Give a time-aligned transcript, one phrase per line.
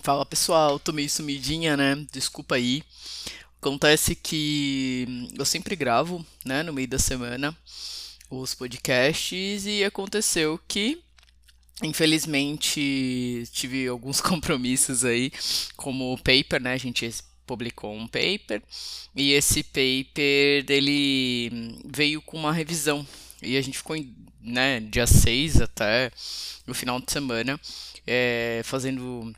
[0.00, 2.06] Fala pessoal, tô meio sumidinha, né?
[2.10, 2.82] Desculpa aí.
[3.60, 7.54] Acontece que eu sempre gravo, né, no meio da semana,
[8.30, 10.98] os podcasts e aconteceu que,
[11.82, 15.30] infelizmente, tive alguns compromissos aí,
[15.76, 16.72] como o paper, né?
[16.72, 17.12] A gente
[17.46, 18.62] publicou um paper
[19.14, 23.06] e esse paper ele veio com uma revisão
[23.42, 23.96] e a gente ficou,
[24.46, 26.10] né, dia 6 até
[26.66, 27.60] no final de semana
[28.06, 29.32] é, fazendo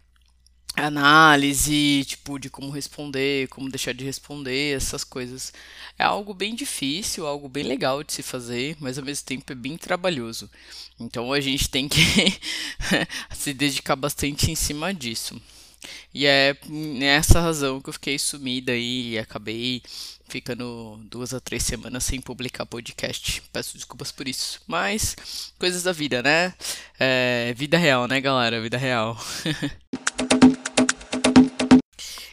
[0.76, 5.52] análise, tipo, de como responder, como deixar de responder, essas coisas.
[5.98, 9.54] É algo bem difícil, algo bem legal de se fazer, mas ao mesmo tempo é
[9.54, 10.48] bem trabalhoso.
[11.00, 12.00] Então a gente tem que
[13.34, 15.40] se dedicar bastante em cima disso.
[16.12, 19.82] E é nessa razão que eu fiquei sumida e acabei
[20.28, 23.42] ficando duas a três semanas sem publicar podcast.
[23.52, 24.60] Peço desculpas por isso.
[24.66, 26.54] Mas, coisas da vida, né?
[26.98, 28.60] É, vida real, né, galera?
[28.60, 29.18] Vida real.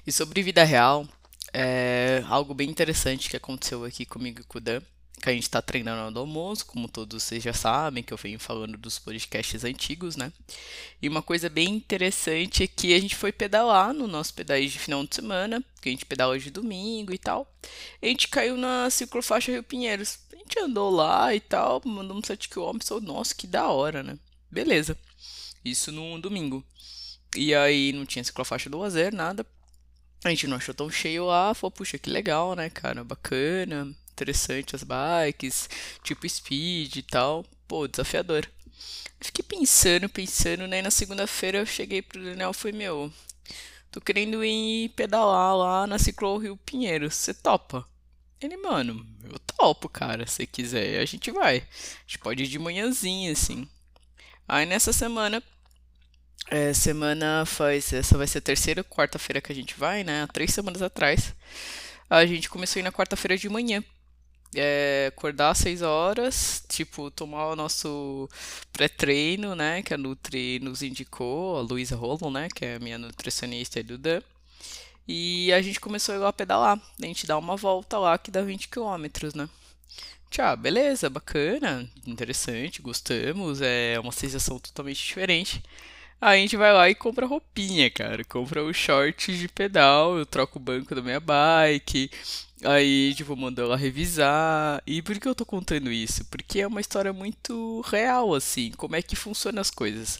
[0.07, 1.07] E sobre vida real,
[1.52, 4.80] é algo bem interessante que aconteceu aqui comigo e com o Dan,
[5.21, 8.39] que a gente está treinando no almoço, como todos vocês já sabem, que eu venho
[8.39, 10.31] falando dos podcasts antigos, né?
[11.02, 14.80] E uma coisa bem interessante é que a gente foi pedalar no nosso pedais de
[14.80, 17.52] final de semana, que a gente pedala hoje domingo e tal.
[18.02, 20.19] E a gente caiu na ciclofaixa Rio Pinheiros.
[20.31, 24.19] A gente andou lá e tal, mandou uns 7 km, nossa, que da hora, né?
[24.52, 24.97] Beleza.
[25.63, 26.63] Isso no domingo.
[27.36, 29.45] E aí não tinha ciclofaixa do Azer, nada.
[30.23, 33.03] A gente não achou tão cheio lá, falou, puxa, que legal, né, cara?
[33.03, 35.69] Bacana, interessante as bikes,
[36.03, 37.45] tipo speed e tal.
[37.67, 38.47] Pô, desafiador.
[39.19, 40.81] fiquei pensando, pensando, né?
[40.81, 43.11] Na segunda-feira eu cheguei pro Daniel e falei, meu,
[43.91, 47.86] tô querendo ir pedalar lá na Ciclo Rio Pinheiro, você topa?
[48.41, 51.58] Ele, mano, eu topo, cara, se quiser, a gente vai.
[51.58, 53.67] A gente pode ir de manhãzinha, assim.
[54.47, 55.41] Aí nessa semana
[56.49, 57.91] é, semana faz.
[57.91, 60.23] Essa vai ser a terceira quarta-feira que a gente vai, né?
[60.23, 61.33] Há três semanas atrás.
[62.09, 63.83] A gente começou a ir na quarta-feira de manhã.
[64.55, 68.30] É, acordar às 6 horas, tipo, tomar o nosso
[68.71, 69.82] pré-treino, né?
[69.83, 72.48] Que a Nutri nos indicou, a Luísa Rolo, né?
[72.54, 74.21] Que é a minha nutricionista do Dan.
[75.08, 76.82] E a gente começou a ir lá pedalar.
[77.02, 79.49] A gente dá uma volta lá que dá 20 km, né?
[80.30, 85.64] Tchau, beleza, bacana, interessante, gostamos, é uma sensação totalmente diferente.
[86.20, 88.23] Aí a gente vai lá e compra roupinha, cara.
[88.23, 92.09] Compra o short de pedal, eu troco o banco da minha bike.
[92.64, 94.81] Aí, tipo, mando ela revisar.
[94.87, 96.26] E por que eu tô contando isso?
[96.26, 98.71] Porque é uma história muito real, assim.
[98.77, 100.20] Como é que funcionam as coisas.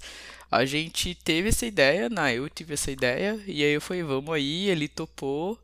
[0.52, 3.42] A gente teve essa ideia, na eu tive essa ideia.
[3.48, 5.60] E aí eu falei, vamos aí, ele topou.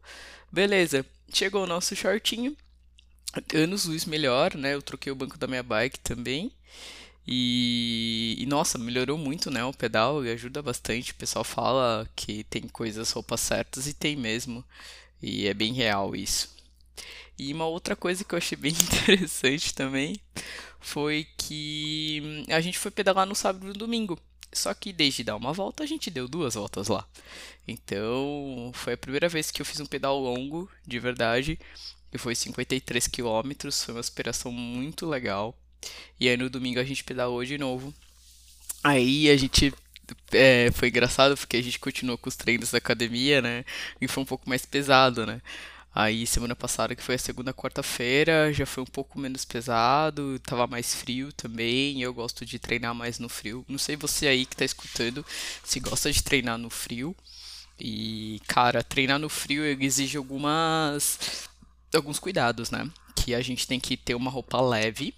[0.51, 1.05] Beleza.
[1.33, 2.55] Chegou o nosso shortinho.
[3.53, 4.73] Anos luz melhor, né?
[4.73, 6.51] Eu troquei o banco da minha bike também.
[7.27, 11.11] E, e, nossa, melhorou muito, né, o pedal e ajuda bastante.
[11.11, 14.63] O pessoal fala que tem coisas roupas certas e tem mesmo.
[15.21, 16.49] E é bem real isso.
[17.37, 20.19] E uma outra coisa que eu achei bem interessante também
[20.79, 24.19] foi que a gente foi pedalar no sábado e no domingo.
[24.53, 27.07] Só que desde dar uma volta, a gente deu duas voltas lá.
[27.67, 31.57] Então, foi a primeira vez que eu fiz um pedal longo, de verdade.
[32.13, 35.57] E foi 53 quilômetros, foi uma aspiração muito legal.
[36.19, 37.93] E aí no domingo a gente pedalou de novo.
[38.83, 39.73] Aí a gente.
[40.31, 43.63] É, foi engraçado porque a gente continuou com os treinos da academia, né?
[43.99, 45.41] E foi um pouco mais pesado, né?
[45.93, 50.65] Aí semana passada, que foi a segunda quarta-feira, já foi um pouco menos pesado, tava
[50.65, 52.01] mais frio também.
[52.01, 53.65] Eu gosto de treinar mais no frio.
[53.67, 55.25] Não sei você aí que tá escutando
[55.63, 57.15] se gosta de treinar no frio.
[57.79, 61.49] E, cara, treinar no frio exige algumas
[61.93, 62.89] alguns cuidados, né?
[63.15, 65.13] Que a gente tem que ter uma roupa leve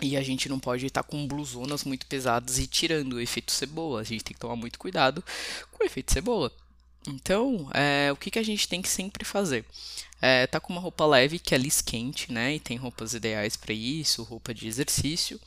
[0.00, 4.00] e a gente não pode estar com blusonas muito pesadas e tirando o efeito cebola.
[4.00, 5.24] A gente tem que tomar muito cuidado
[5.72, 6.52] com o efeito cebola.
[7.06, 9.64] Então, é, o que, que a gente tem que sempre fazer?
[10.20, 12.56] É, tá com uma roupa leve que é lisa quente, né?
[12.56, 15.40] E tem roupas ideais para isso, roupa de exercício.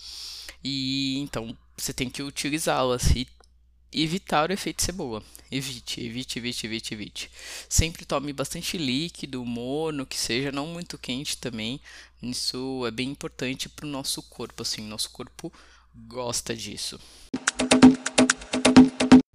[0.63, 3.27] E então você tem que utilizá-las e
[3.91, 5.23] evitar o efeito cebola.
[5.51, 7.31] Evite, evite, evite, evite, evite.
[7.67, 11.79] Sempre tome bastante líquido, morno, que seja não muito quente também.
[12.21, 15.51] Isso é bem importante para o nosso corpo, assim, nosso corpo
[16.07, 16.99] gosta disso.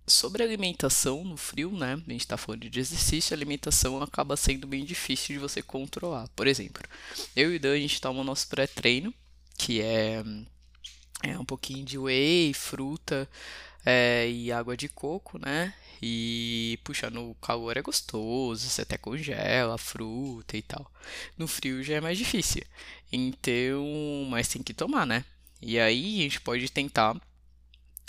[0.07, 1.95] Sobre alimentação no frio, né?
[1.95, 6.29] A gente está falando de exercício, a alimentação acaba sendo bem difícil de você controlar.
[6.29, 6.83] Por exemplo,
[7.35, 9.13] eu e o Dan, a gente toma o nosso pré-treino,
[9.59, 10.23] que é,
[11.25, 13.29] é um pouquinho de whey, fruta,
[13.87, 15.73] é, e água de coco, né?
[16.03, 20.91] E, puxa, no calor é gostoso, você até congela fruta e tal.
[21.39, 22.65] No frio já é mais difícil.
[23.13, 25.25] Então, mas tem que tomar, né?
[25.63, 27.17] E aí a gente pode tentar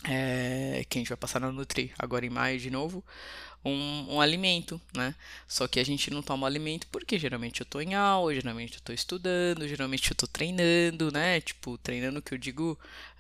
[0.04, 3.04] é, que a gente vai passar na Nutri agora em maio de novo,
[3.66, 5.14] um, um, alimento, né?
[5.48, 8.82] Só que a gente não toma alimento porque geralmente eu tô em aula, geralmente eu
[8.82, 11.42] tô estudando, geralmente eu tô treinando, né?
[11.42, 12.80] Tipo, treinando que eu digo,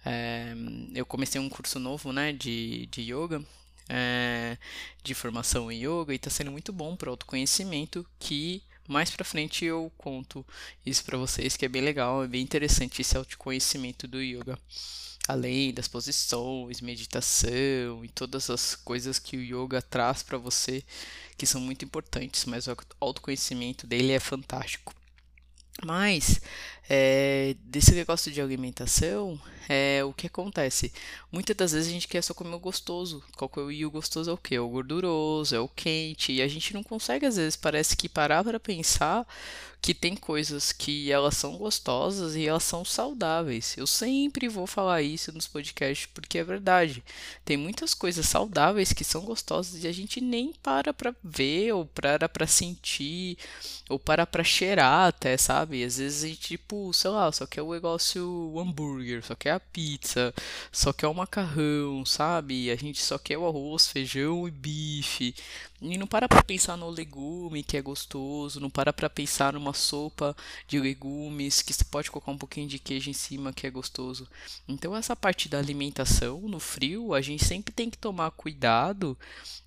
[0.10, 0.56] é,
[0.96, 3.44] eu comecei um curso novo, né, de, de yoga,
[3.90, 4.58] é,
[5.04, 9.66] de formação em yoga e tá sendo muito bom para autoconhecimento que mais pra frente
[9.66, 10.46] eu conto
[10.86, 14.58] isso para vocês, que é bem legal, é bem interessante esse autoconhecimento do yoga
[15.28, 20.82] além das posições, meditação e todas as coisas que o yoga traz para você,
[21.38, 24.96] que são muito importantes, mas o autoconhecimento dele é fantástico.
[25.86, 26.42] Mas
[26.90, 29.40] é, desse negócio de alimentação,
[29.70, 30.94] é o que acontece?
[31.32, 33.22] Muitas das vezes a gente quer só comer o gostoso.
[33.42, 34.56] É e o gostoso é o que?
[34.56, 36.32] É o gorduroso, é o quente.
[36.32, 39.28] E a gente não consegue, às vezes, parece que parar para pensar
[39.82, 43.76] que tem coisas que elas são gostosas e elas são saudáveis.
[43.78, 47.04] Eu sempre vou falar isso nos podcasts porque é verdade.
[47.46, 51.86] Tem muitas coisas saudáveis que são gostosas e a gente nem para pra ver ou
[51.86, 53.38] para pra sentir
[53.90, 55.84] ou para pra cheirar até, sabe?
[55.84, 59.52] Às vezes a gente, tipo, sei lá, só quer o negócio o hambúrguer, só quer
[59.52, 60.34] a pizza,
[60.72, 62.72] só quer o macarrão, sabe?
[62.72, 65.36] A gente só quer o arroz, feijão e bife.
[65.82, 69.74] E não para pra pensar no legume que é gostoso, não para pra pensar numa
[69.74, 70.36] sopa
[70.68, 74.28] de legumes que você pode colocar um pouquinho de queijo em cima que é gostoso.
[74.68, 79.18] Então essa parte da alimentação no frio, a gente sempre tem que tomar cuidado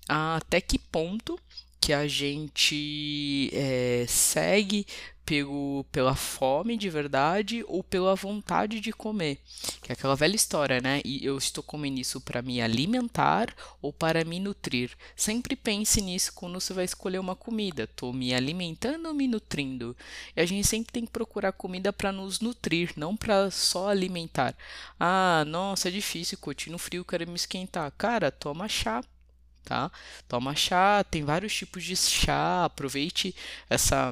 [0.07, 1.39] até que ponto
[1.81, 4.85] que a gente é, segue
[5.31, 9.39] pelo, pela fome de verdade ou pela vontade de comer.
[9.81, 10.99] Que é aquela velha história, né?
[11.05, 14.91] E eu estou comendo isso para me alimentar ou para me nutrir.
[15.15, 17.83] Sempre pense nisso quando você vai escolher uma comida.
[17.83, 19.95] Estou me alimentando ou me nutrindo?
[20.35, 24.53] E a gente sempre tem que procurar comida para nos nutrir, não para só alimentar.
[24.99, 27.89] Ah, nossa, é difícil, curtir no frio, quero me esquentar.
[27.97, 29.01] Cara, toma chá
[29.63, 29.91] tá?
[30.27, 33.33] Toma chá, tem vários tipos de chá, aproveite
[33.69, 34.11] essa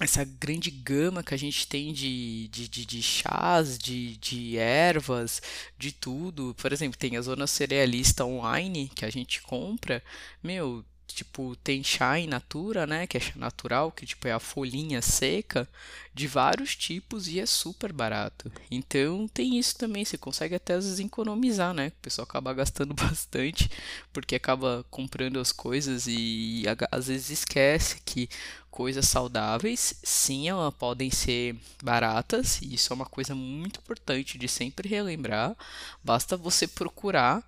[0.00, 5.40] essa grande gama que a gente tem de, de, de, de, chás, de, de ervas,
[5.78, 6.54] de tudo.
[6.60, 10.02] Por exemplo, tem a zona cerealista online que a gente compra.
[10.42, 10.84] Meu,
[11.16, 15.00] tipo, tem chá in natura, né, que é chá natural, que tipo é a folhinha
[15.00, 15.68] seca,
[16.12, 18.50] de vários tipos e é super barato.
[18.70, 21.88] Então tem isso também, você consegue até às vezes economizar, né?
[21.88, 23.70] O pessoal acaba gastando bastante
[24.12, 28.28] porque acaba comprando as coisas e às vezes esquece que
[28.76, 34.46] coisas saudáveis, sim, elas podem ser baratas, e isso é uma coisa muito importante de
[34.46, 35.56] sempre relembrar.
[36.04, 37.42] Basta você procurar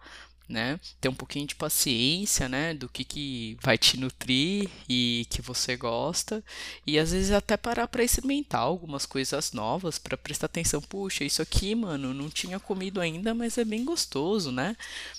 [0.49, 0.81] né?
[1.01, 2.75] Ter um pouquinho de paciência, né?
[2.75, 6.43] Do que, que vai te nutrir e que você gosta.
[6.87, 10.81] E às vezes até parar para experimentar algumas coisas novas, para prestar atenção.
[10.81, 14.77] Puxa, isso aqui, mano, não tinha comido ainda, mas é bem gostoso, né?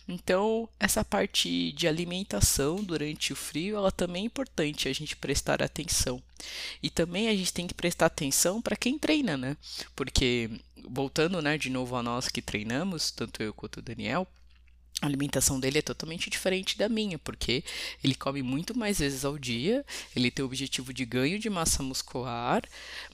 [0.07, 5.61] Então, essa parte de alimentação durante o frio, ela também é importante a gente prestar
[5.61, 6.21] atenção.
[6.81, 9.57] E também a gente tem que prestar atenção para quem treina, né?
[9.95, 10.49] Porque
[10.89, 14.27] voltando, né, de novo a nós que treinamos, tanto eu quanto o Daniel,
[15.01, 17.63] a alimentação dele é totalmente diferente da minha, porque
[18.03, 19.85] ele come muito mais vezes ao dia,
[20.15, 22.63] ele tem o objetivo de ganho de massa muscular,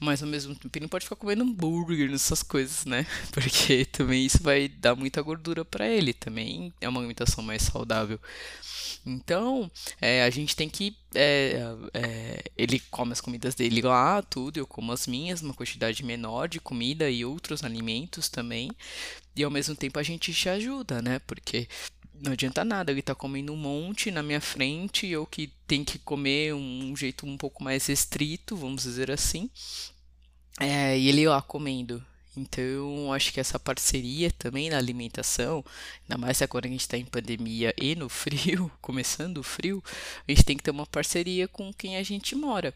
[0.00, 3.06] mas ao mesmo tempo ele não pode ficar comendo hambúrguer nessas coisas, né?
[3.32, 8.18] Porque também isso vai dar muita gordura para ele, também é uma alimentação mais saudável.
[9.06, 10.96] Então, é, a gente tem que.
[11.18, 11.58] É,
[11.94, 16.48] é, ele come as comidas dele lá, tudo, eu como as minhas, uma quantidade menor
[16.48, 18.70] de comida e outros alimentos também.
[19.34, 21.18] E ao mesmo tempo a gente te ajuda, né?
[21.20, 21.68] Porque
[22.14, 25.98] não adianta nada ele tá comendo um monte na minha frente, eu que tem que
[25.98, 29.50] comer um jeito um pouco mais restrito, vamos dizer assim.
[30.58, 32.04] É, e ele lá comendo
[32.36, 35.64] então, acho que essa parceria também na alimentação,
[36.02, 39.82] ainda mais agora a gente está em pandemia e no frio, começando o frio,
[40.26, 42.74] a gente tem que ter uma parceria com quem a gente mora.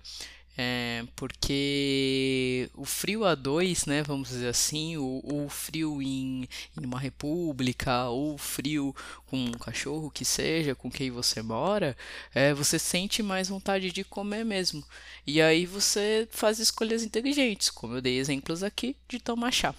[0.62, 6.46] É, porque o frio a dois, né, vamos dizer assim, o, o frio em,
[6.78, 8.94] em, uma república, ou frio
[9.26, 11.96] com um cachorro que seja, com quem você mora,
[12.34, 14.84] é, você sente mais vontade de comer mesmo.
[15.26, 19.74] E aí você faz escolhas inteligentes, como eu dei exemplos aqui de tomar chá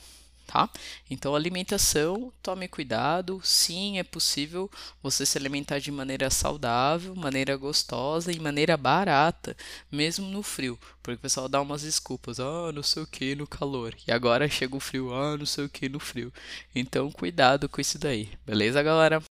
[0.51, 0.69] tá?
[1.09, 3.39] Então, alimentação, tome cuidado.
[3.43, 4.69] Sim, é possível
[5.01, 9.55] você se alimentar de maneira saudável, maneira gostosa e maneira barata,
[9.89, 10.77] mesmo no frio.
[11.01, 13.95] Porque o pessoal dá umas desculpas, ah, não sei o que no calor.
[14.05, 16.33] E agora chega o frio, ah, não sei o que no frio.
[16.75, 18.29] Então, cuidado com isso daí.
[18.45, 19.23] Beleza, galera?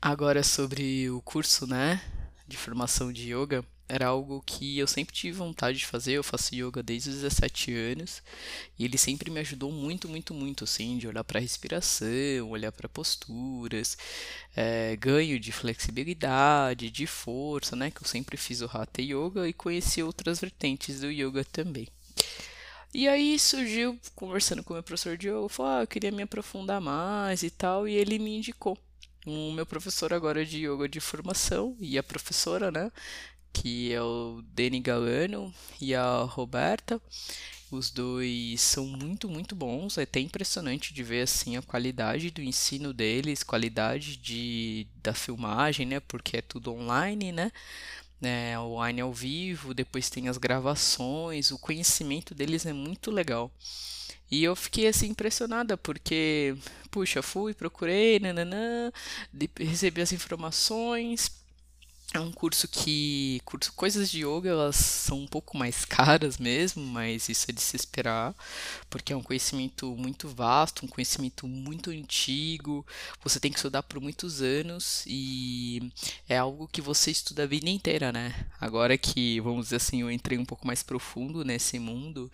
[0.00, 2.00] Agora sobre o curso, né,
[2.46, 3.64] de formação de yoga.
[3.90, 6.12] Era algo que eu sempre tive vontade de fazer.
[6.12, 8.22] Eu faço yoga desde os 17 anos
[8.78, 12.70] e ele sempre me ajudou muito, muito, muito, assim, de olhar para a respiração, olhar
[12.70, 13.98] para posturas,
[14.54, 17.90] é, ganho de flexibilidade, de força, né?
[17.90, 21.88] Que eu sempre fiz o Hatha Yoga e conheci outras vertentes do yoga também.
[22.94, 26.22] E aí surgiu, conversando com o meu professor de yoga, falou, ah, eu queria me
[26.22, 28.78] aprofundar mais e tal, e ele me indicou.
[29.26, 32.90] O meu professor agora de yoga de formação e a professora, né,
[33.52, 37.00] que é o Dani Galano e a Roberta.
[37.70, 39.96] Os dois são muito, muito bons.
[39.98, 45.86] É até impressionante de ver assim a qualidade do ensino deles, qualidade de, da filmagem,
[45.86, 46.00] né?
[46.00, 47.52] Porque é tudo online, né?
[48.22, 53.50] É, online ao vivo, depois tem as gravações, o conhecimento deles é muito legal.
[54.30, 56.54] E eu fiquei assim impressionada porque,
[56.90, 58.92] puxa, fui, procurei, nananã,
[59.58, 61.30] recebi as informações,
[62.12, 66.82] é um curso que curso, coisas de yoga elas são um pouco mais caras mesmo,
[66.84, 68.34] mas isso é de se esperar,
[68.88, 72.84] porque é um conhecimento muito vasto, um conhecimento muito antigo.
[73.22, 75.92] Você tem que estudar por muitos anos e
[76.28, 78.34] é algo que você estuda a vida inteira, né?
[78.60, 82.30] Agora que, vamos dizer assim, eu entrei um pouco mais profundo nesse mundo,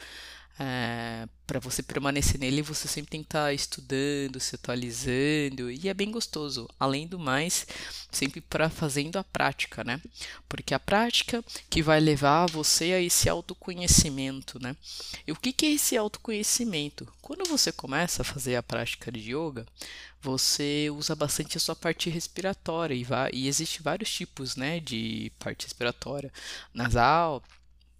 [0.58, 5.88] é, para você permanecer nele, você sempre tem que estar tá estudando, se atualizando, e
[5.88, 6.68] é bem gostoso.
[6.80, 7.66] Além do mais,
[8.10, 10.00] sempre para fazendo a prática, né?
[10.48, 14.74] Porque a prática que vai levar você a esse autoconhecimento, né?
[15.26, 17.06] E o que, que é esse autoconhecimento?
[17.20, 19.66] Quando você começa a fazer a prática de yoga,
[20.22, 25.30] você usa bastante a sua parte respiratória e, vai, e existe vários tipos, né, de
[25.38, 26.32] parte respiratória,
[26.74, 27.42] nasal,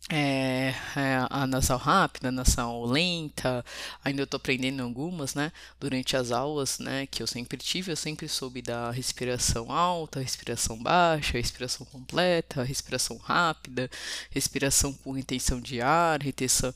[0.08, 3.64] é, é, a nasal rápida, a nasal lenta,
[4.04, 5.50] ainda tô aprendendo algumas, né?
[5.80, 10.80] Durante as aulas, né, que eu sempre tive, eu sempre soube da respiração alta, respiração
[10.80, 13.90] baixa, respiração completa, respiração rápida,
[14.30, 16.72] respiração com retenção de ar, retenção,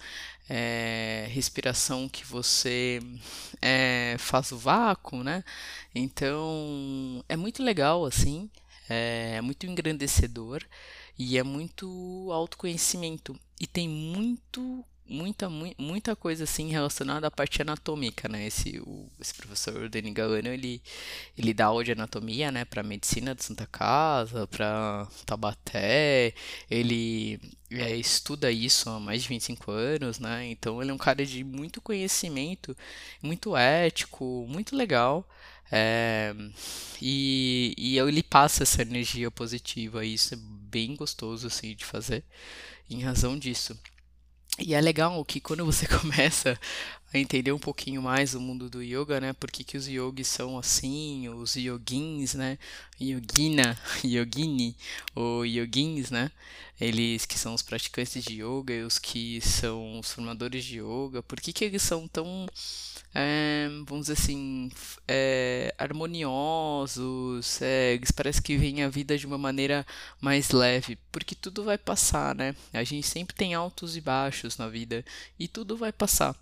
[0.48, 3.00] é, respiração que você
[3.62, 5.44] é, faz o vácuo, né?
[5.94, 8.50] Então, é muito legal, assim,
[8.88, 10.64] é muito engrandecedor.
[11.22, 13.38] E é muito autoconhecimento.
[13.60, 18.46] E tem muito, muita, muita coisa assim relacionada à parte anatômica, né?
[18.46, 20.80] Esse, o, esse professor Denis Galano, ele,
[21.36, 22.64] ele dá aula de anatomia, né?
[22.64, 26.32] Para medicina de Santa Casa, para Tabaté.
[26.70, 27.38] Ele
[27.70, 30.46] é, estuda isso há mais de 25 anos, né?
[30.50, 32.74] Então ele é um cara de muito conhecimento,
[33.22, 35.28] muito ético, muito legal.
[35.70, 36.34] É,
[37.00, 42.24] e, e ele passa essa energia positiva, e isso é bem gostoso assim de fazer,
[42.88, 43.78] em razão disso.
[44.58, 46.58] E é legal que quando você começa
[47.12, 49.32] a entender um pouquinho mais o mundo do yoga, né?
[49.32, 52.58] Por que, que os yogis são assim, os yogins, né?
[53.00, 54.76] Yogina, yogini,
[55.14, 56.30] ou yogins, né?
[56.80, 61.22] Eles que são os praticantes de yoga e os que são os formadores de yoga,
[61.22, 62.46] por que, que eles são tão
[63.14, 64.70] é, vamos dizer assim,
[65.06, 69.84] é, harmoniosos, é, parece que vem a vida de uma maneira
[70.20, 72.54] mais leve, porque tudo vai passar, né?
[72.72, 75.04] A gente sempre tem altos e baixos na vida
[75.38, 76.36] e tudo vai passar.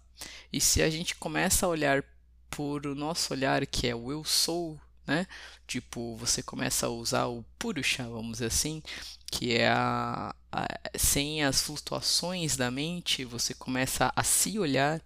[0.52, 2.04] E se a gente começa a olhar
[2.50, 5.26] por o nosso olhar, que é o eu sou, né?
[5.66, 8.82] Tipo, você começa a usar o Purusha, vamos dizer assim,
[9.30, 15.00] que é a, a sem as flutuações da mente, você começa a se olhar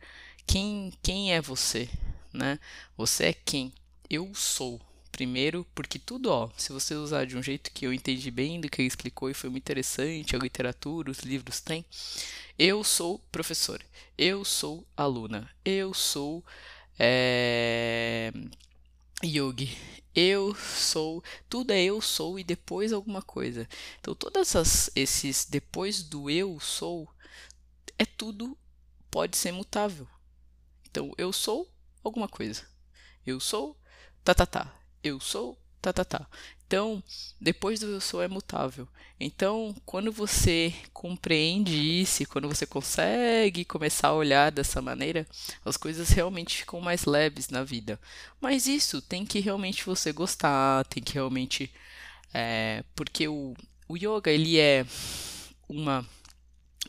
[0.46, 1.88] quem, quem é você,
[2.32, 2.58] né?
[2.96, 3.72] Você é quem?
[4.10, 4.80] Eu sou.
[5.12, 8.68] Primeiro, porque tudo, ó, se você usar de um jeito que eu entendi bem do
[8.68, 11.84] que ele explicou e foi muito interessante, a literatura, os livros têm.
[12.58, 13.82] Eu sou professor,
[14.18, 16.44] eu sou aluna, eu sou
[16.98, 18.32] é,
[19.24, 19.76] yogi,
[20.14, 23.68] eu sou, tudo é eu sou e depois alguma coisa.
[24.00, 27.08] Então, todas esses depois do eu sou
[27.98, 28.56] é tudo
[29.10, 30.08] pode ser mutável.
[30.90, 31.68] Então, eu sou
[32.04, 32.66] alguma coisa.
[33.26, 33.76] Eu sou
[34.24, 34.81] tá tá tá.
[35.02, 36.26] Eu sou tá tá tá.
[36.66, 37.02] Então,
[37.40, 38.88] depois do eu sou é mutável.
[39.20, 45.26] Então, quando você compreende isso, quando você consegue começar a olhar dessa maneira,
[45.64, 48.00] as coisas realmente ficam mais leves na vida.
[48.40, 51.70] Mas isso tem que realmente você gostar, tem que realmente.
[52.32, 53.54] É, porque o,
[53.86, 54.86] o yoga ele é
[55.68, 56.08] uma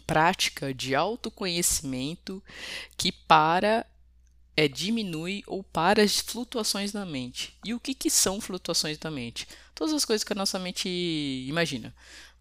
[0.08, 2.42] prática de autoconhecimento
[2.98, 3.86] que para
[4.56, 7.54] é, diminui ou para as flutuações da mente.
[7.66, 9.48] E o que, que são flutuações da mente?
[9.76, 10.88] todas as coisas que a nossa mente
[11.48, 11.94] imagina.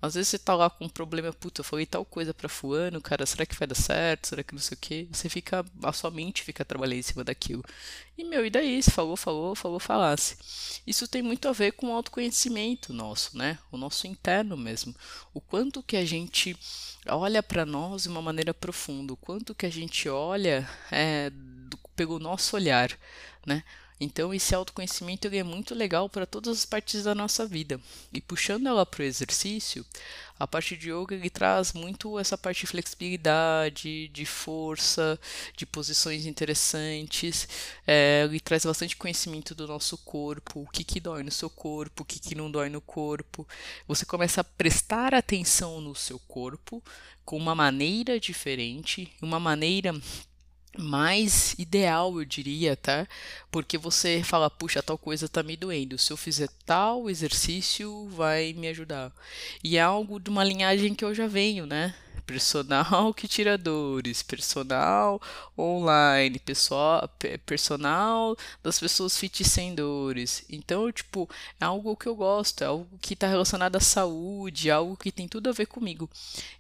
[0.03, 3.01] Às vezes você tá lá com um problema, puta, eu falei tal coisa pra fulano,
[3.01, 4.27] cara, será que vai dar certo?
[4.27, 5.09] Será que não sei o quê?
[5.13, 7.65] Você fica, a sua mente fica trabalhando em cima daquilo.
[8.19, 8.83] E, meu, e daí?
[8.83, 10.37] Você falou, falou, falou, falasse.
[10.85, 13.59] Isso tem muito a ver com o autoconhecimento nosso, né?
[13.71, 14.95] O nosso interno mesmo.
[15.33, 16.57] O quanto que a gente
[17.07, 21.31] olha para nós de uma maneira profunda, o quanto que a gente olha é,
[21.95, 22.91] pelo nosso olhar,
[23.47, 23.63] né?
[24.03, 27.81] Então, esse autoconhecimento ele é muito legal para todas as partes da nossa vida.
[28.13, 29.87] E puxando ela para o exercício,
[30.37, 35.21] a parte de yoga ele traz muito essa parte de flexibilidade, de força,
[35.57, 37.49] de posições interessantes.
[37.87, 42.03] É, ele traz bastante conhecimento do nosso corpo, o que, que dói no seu corpo,
[42.03, 43.47] o que, que não dói no corpo.
[43.87, 46.83] Você começa a prestar atenção no seu corpo
[47.25, 49.95] com uma maneira diferente, uma maneira
[50.79, 53.07] mais ideal, eu diria, tá?
[53.51, 55.99] Porque você fala, puxa, tal coisa tá me doendo.
[55.99, 59.13] Se eu fizer tal exercício, vai me ajudar.
[59.63, 61.95] E é algo de uma linhagem que eu já venho, né?
[62.27, 65.21] Personal que tira dores, personal
[65.59, 67.09] online, pessoal,
[67.45, 70.45] personal das pessoas fit sem dores.
[70.49, 71.29] Então, tipo,
[71.61, 75.13] é algo que eu gosto, é algo que está relacionado à saúde, é algo que
[75.13, 76.09] tem tudo a ver comigo.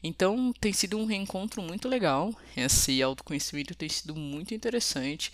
[0.02, 2.34] Então, tem sido um reencontro muito legal.
[2.56, 5.32] Esse autoconhecimento tem sido muito interessante.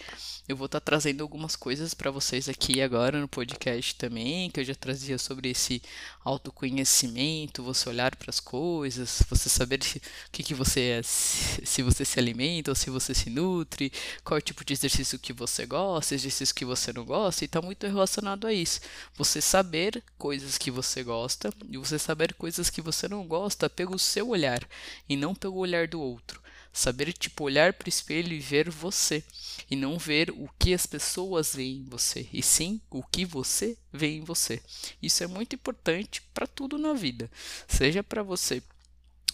[0.49, 4.61] Eu vou estar tá trazendo algumas coisas para vocês aqui agora no podcast também, que
[4.61, 5.83] eu já trazia sobre esse
[6.29, 12.05] autoconhecimento, você olhar para as coisas, você saber o que, que você é, se você
[12.05, 13.93] se alimenta ou se você se nutre,
[14.23, 17.47] qual é o tipo de exercício que você gosta, exercício que você não gosta, e
[17.47, 18.81] está muito relacionado a isso.
[19.17, 23.99] Você saber coisas que você gosta e você saber coisas que você não gosta pelo
[23.99, 24.67] seu olhar
[25.09, 26.41] e não pelo olhar do outro.
[26.73, 29.25] Saber, tipo, olhar para o espelho e ver você.
[29.71, 32.29] E não ver o que as pessoas veem em você.
[32.33, 34.63] E sim o que você vê em você.
[35.03, 37.31] Isso é muito importante para tudo na vida.
[37.67, 38.63] Seja para você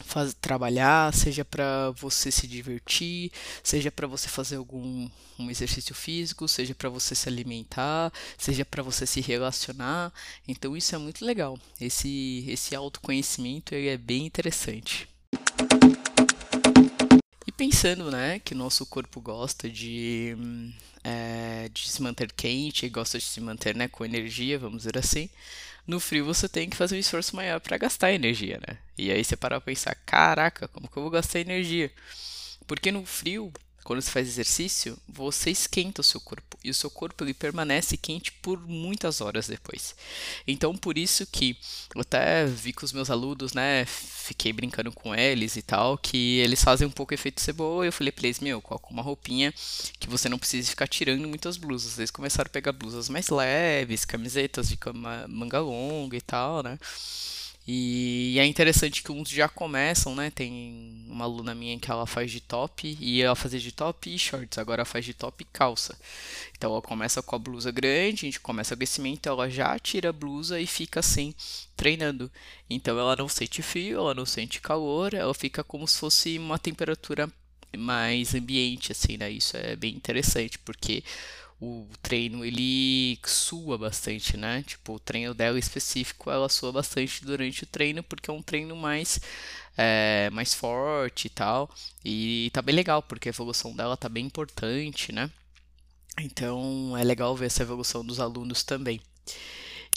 [0.03, 3.31] Faz, trabalhar, seja para você se divertir,
[3.62, 8.83] seja para você fazer algum um exercício físico, seja para você se alimentar, seja para
[8.83, 10.12] você se relacionar.
[10.47, 11.59] Então isso é muito legal.
[11.81, 15.09] Esse esse autoconhecimento ele é bem interessante
[17.56, 20.37] pensando, né, que nosso corpo gosta de,
[21.02, 25.28] é, de se manter quente, gosta de se manter, né, com energia, vamos dizer assim.
[25.87, 28.78] No frio você tem que fazer um esforço maior para gastar energia, né?
[28.97, 31.93] E aí você para pensar, caraca, como que eu vou gastar energia?
[32.67, 33.52] Porque no frio
[33.84, 37.99] quando você faz exercício, você esquenta o seu corpo e o seu corpo ele permanece
[37.99, 39.94] quente por muitas horas depois.
[40.47, 41.56] Então, por isso que
[41.94, 46.38] eu até vi com os meus alunos, né, fiquei brincando com eles e tal, que
[46.38, 47.84] eles fazem um pouco efeito cebola.
[47.84, 49.52] Eu falei pra eles, meu, coloca uma roupinha
[50.00, 51.99] que você não precisa ficar tirando muitas blusas.
[51.99, 54.78] Eles começaram a pegar blusas mais leves, camisetas de
[55.28, 56.78] manga longa e tal, né?
[57.67, 60.31] E é interessante que uns já começam, né?
[60.31, 64.19] Tem uma aluna minha que ela faz de top e ela fazia de top e
[64.19, 65.99] shorts, agora ela faz de top e calça.
[66.57, 70.11] Então ela começa com a blusa grande, a gente começa o aquecimento, ela já tira
[70.11, 71.35] a blusa e fica assim,
[71.75, 72.31] treinando.
[72.69, 76.59] Então ela não sente frio, ela não sente calor, ela fica como se fosse uma
[76.59, 77.33] temperatura
[77.79, 79.31] mais ambiente, assim, né?
[79.31, 81.03] Isso é bem interessante, porque
[81.60, 84.62] o treino ele sua bastante, né?
[84.67, 88.76] Tipo, o treino dela específico ela sua bastante durante o treino porque é um treino
[88.76, 89.21] mais
[89.76, 91.71] é, mais forte e tal.
[92.04, 95.30] E tá bem legal porque a evolução dela tá bem importante, né?
[96.21, 99.00] Então é legal ver essa evolução dos alunos também.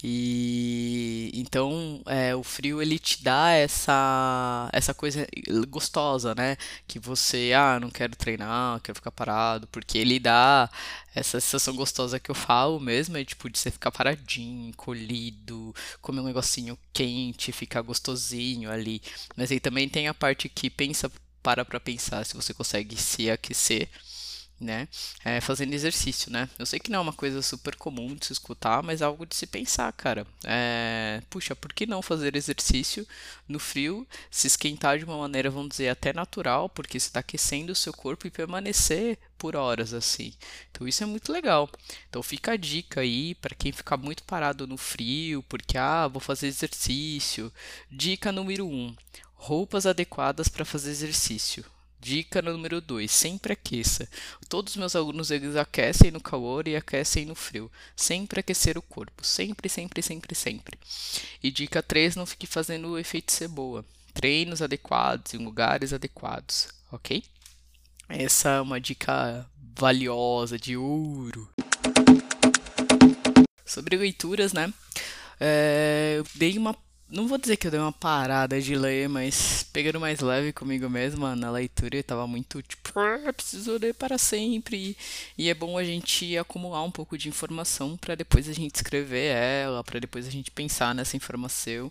[0.04, 5.28] E então é, o frio ele te dá essa essa coisa
[5.70, 6.56] gostosa, né?
[6.88, 10.70] Que você, ah, não quero treinar, quero ficar parado, porque ele dá
[11.16, 16.22] essa sensação gostosa que eu falo mesmo, é tipo de você ficar paradinho, encolhido, comer
[16.22, 19.02] um negocinho quente, ficar gostosinho ali.
[19.36, 23.30] Mas aí também tem a parte que pensa, para pra pensar se você consegue se
[23.32, 23.90] aquecer
[24.60, 24.88] né?
[25.24, 26.50] É, fazendo exercício, né?
[26.58, 29.26] Eu sei que não é uma coisa super comum de se escutar, mas é algo
[29.26, 30.26] de se pensar, cara.
[30.44, 33.08] É, puxa, por que não fazer exercício
[33.48, 37.72] no frio, se esquentar de uma maneira, vamos dizer, até natural, porque você está aquecendo
[37.72, 40.34] o seu corpo e permanecer por horas assim.
[40.72, 41.70] Então isso é muito legal.
[42.10, 46.20] Então fica a dica aí para quem ficar muito parado no frio, porque ah, vou
[46.20, 47.52] fazer exercício.
[47.92, 48.96] Dica número 1: um,
[49.36, 51.64] roupas adequadas para fazer exercício.
[52.00, 54.08] Dica número 2, sempre aqueça.
[54.48, 57.72] Todos os meus alunos eles aquecem no calor e aquecem no frio.
[57.96, 60.78] Sempre aquecer o corpo, sempre, sempre, sempre, sempre.
[61.42, 63.84] E dica 3, não fique fazendo o efeito cebola.
[64.14, 67.24] Treinos adequados em lugares adequados, ok?
[68.10, 69.46] Essa é uma dica
[69.78, 71.50] valiosa de ouro.
[73.66, 74.74] Sobre leituras, né?
[75.40, 76.76] É, eu dei uma.
[77.10, 80.90] Não vou dizer que eu dei uma parada de ler, mas pegando mais leve comigo
[80.90, 84.98] mesma na leitura, eu tava muito tipo, "Ah, preciso ler para sempre.
[85.38, 89.34] E é bom a gente acumular um pouco de informação para depois a gente escrever
[89.34, 91.90] ela, para depois a gente pensar nessa informação.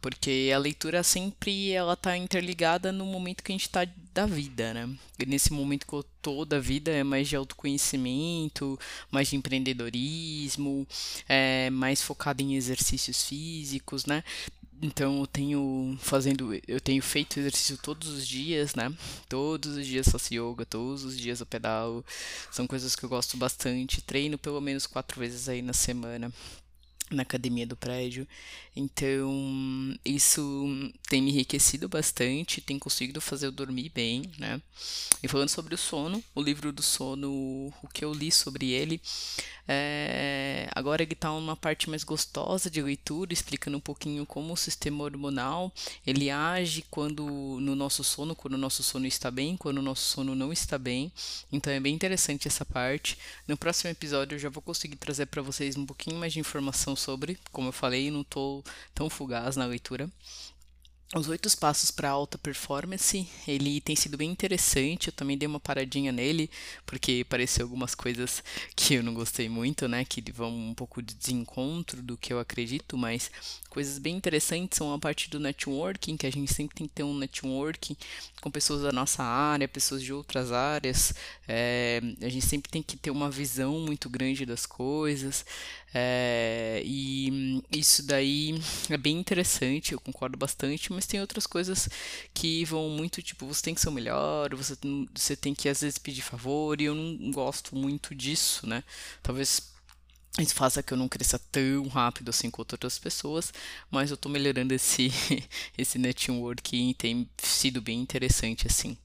[0.00, 3.84] Porque a leitura sempre ela tá interligada no momento que a gente tá
[4.16, 4.88] da vida, né?
[5.26, 8.78] Nesse momento que eu tô da vida é mais de autoconhecimento,
[9.10, 10.86] mais de empreendedorismo,
[11.28, 14.24] é mais focado em exercícios físicos, né?
[14.80, 18.90] Então eu tenho fazendo, eu tenho feito exercício todos os dias, né?
[19.28, 22.02] Todos os dias faço yoga, todos os dias eu pedalo.
[22.50, 24.00] São coisas que eu gosto bastante.
[24.00, 26.32] Treino pelo menos quatro vezes aí na semana
[27.10, 28.26] na academia do prédio.
[28.74, 34.60] Então, isso tem me enriquecido bastante, tem conseguido fazer eu dormir bem, né?
[35.22, 39.00] E falando sobre o sono, o livro do sono, o que eu li sobre ele,
[39.68, 40.68] é...
[40.74, 45.04] agora ele está numa parte mais gostosa de leitura, explicando um pouquinho como o sistema
[45.04, 45.72] hormonal
[46.06, 47.24] ele age quando
[47.60, 50.76] no nosso sono, quando o nosso sono está bem, quando o nosso sono não está
[50.76, 51.10] bem.
[51.50, 53.18] Então é bem interessante essa parte.
[53.48, 56.95] No próximo episódio eu já vou conseguir trazer para vocês um pouquinho mais de informação
[56.96, 60.10] sobre, como eu falei, não estou tão fugaz na leitura.
[61.14, 65.06] Os oito passos para alta performance, ele tem sido bem interessante.
[65.06, 66.50] Eu também dei uma paradinha nele,
[66.84, 68.42] porque pareceu algumas coisas
[68.74, 70.04] que eu não gostei muito, né?
[70.04, 73.30] Que vão um pouco de desencontro do que eu acredito, mas
[73.70, 77.04] coisas bem interessantes são a parte do networking, que a gente sempre tem que ter
[77.04, 77.96] um networking
[78.40, 81.14] com pessoas da nossa área, pessoas de outras áreas.
[81.46, 85.46] É, a gente sempre tem que ter uma visão muito grande das coisas.
[85.94, 88.54] É, e isso daí
[88.90, 91.88] é bem interessante, eu concordo bastante, mas tem outras coisas
[92.34, 94.76] que vão muito, tipo, você tem que ser o melhor, você,
[95.14, 98.84] você tem que às vezes pedir favor, e eu não gosto muito disso, né?
[99.22, 99.72] Talvez
[100.38, 103.52] isso faça que eu não cresça tão rápido assim quanto outras pessoas,
[103.90, 105.10] mas eu tô melhorando esse,
[105.78, 108.96] esse networking e tem sido bem interessante assim.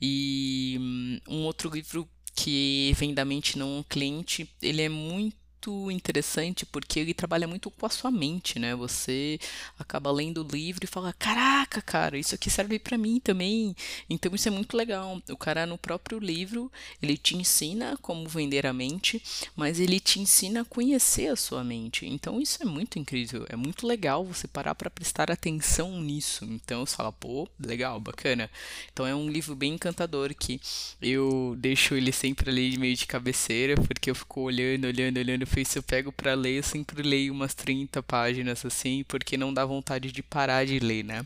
[0.00, 5.36] E hum, um outro livro que vem da mente não um cliente, ele é muito
[5.58, 8.74] muito interessante porque ele trabalha muito com a sua mente, né?
[8.76, 9.38] Você
[9.78, 13.74] acaba lendo o livro e fala: "Caraca, cara, isso aqui serve para mim também".
[14.08, 15.20] Então isso é muito legal.
[15.28, 16.70] O cara no próprio livro,
[17.02, 19.22] ele te ensina como vender a mente,
[19.56, 22.06] mas ele te ensina a conhecer a sua mente.
[22.06, 26.44] Então isso é muito incrível, é muito legal você parar para prestar atenção nisso.
[26.44, 28.48] Então você fala: "Pô, legal, bacana".
[28.92, 30.60] Então é um livro bem encantador que
[31.02, 35.78] eu deixo ele sempre ali meio de cabeceira, porque eu fico olhando, olhando, olhando se
[35.78, 40.12] eu pego para ler, eu sempre leio umas 30 páginas assim, porque não dá vontade
[40.12, 41.24] de parar de ler, né?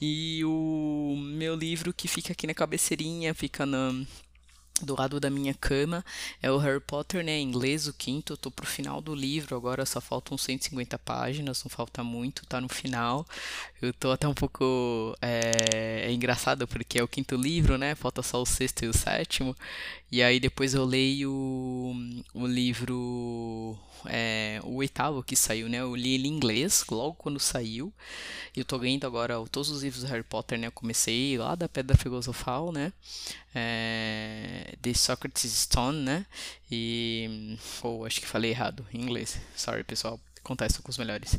[0.00, 3.92] E o meu livro que fica aqui na cabeceirinha, fica na
[4.82, 6.04] do lado da minha cama
[6.42, 9.56] é o Harry Potter, né, em inglês, o quinto, eu tô pro final do livro,
[9.56, 13.26] agora só faltam 150 páginas, não falta muito, tá no final.
[13.80, 17.94] Eu tô até um pouco é, é engraçado porque é o quinto livro, né?
[17.94, 19.56] Falta só o sexto e o sétimo.
[20.12, 21.94] E aí depois eu leio o,
[22.34, 25.78] o livro é, o oitavo que saiu, né?
[25.78, 27.92] Eu li ele em inglês logo quando saiu.
[28.56, 30.66] Eu tô lendo agora todos os livros do Harry Potter, né?
[30.66, 32.92] Eu comecei lá da Pedra Filosofal, né?
[33.54, 36.26] É, The Socrates Stone, né?
[36.70, 37.56] E.
[37.82, 39.40] Ou oh, acho que falei errado em inglês.
[39.56, 40.20] Sorry, pessoal.
[40.38, 41.36] Acontece com os melhores.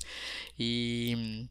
[0.59, 1.47] E.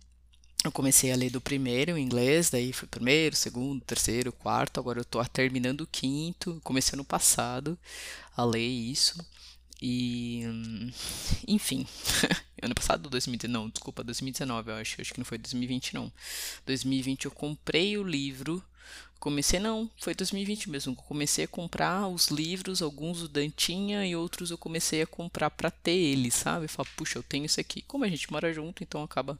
[0.63, 5.01] Eu comecei a ler do primeiro em inglês, daí foi primeiro, segundo, terceiro, quarto, agora
[5.01, 7.79] eu tô terminando o quinto, comecei no passado
[8.37, 9.25] a ler isso.
[9.81, 10.43] E.
[11.49, 11.87] Enfim.
[12.63, 15.01] ano passado, 2019, não, desculpa, 2019, eu acho.
[15.01, 16.13] Acho que não foi 2020, não.
[16.67, 18.63] 2020 eu comprei o livro
[19.21, 20.97] Comecei, não, foi 2020 mesmo.
[20.97, 25.51] Comecei a comprar os livros, alguns o Dan tinha e outros eu comecei a comprar
[25.51, 26.67] para ter eles, sabe?
[26.69, 27.83] Falar, puxa, eu tenho isso aqui.
[27.83, 29.39] Como a gente mora junto, então acaba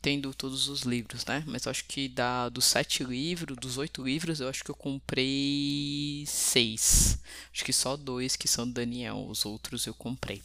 [0.00, 1.42] tendo todos os livros, né?
[1.48, 4.76] Mas eu acho que da, dos sete livros, dos oito livros, eu acho que eu
[4.76, 7.18] comprei seis.
[7.52, 10.40] Acho que só dois que são do Daniel, os outros eu comprei.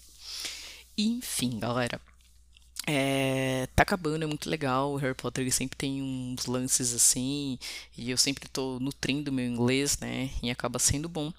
[0.97, 2.01] Enfim, galera.
[2.85, 4.93] É, tá acabando, é muito legal.
[4.93, 7.57] O Harry Potter sempre tem uns lances assim,
[7.97, 10.29] e eu sempre tô nutrindo meu inglês, né?
[10.41, 11.31] E acaba sendo bom,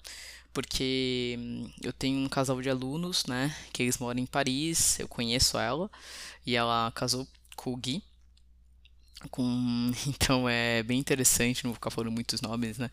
[0.53, 3.55] porque hum, eu tenho um casal de alunos, né?
[3.73, 5.89] Que eles moram em Paris, eu conheço ela,
[6.45, 8.03] e ela casou com o Gui.
[9.29, 9.91] Com...
[10.07, 12.89] Então é bem interessante, não vou ficar falando muitos nomes, né?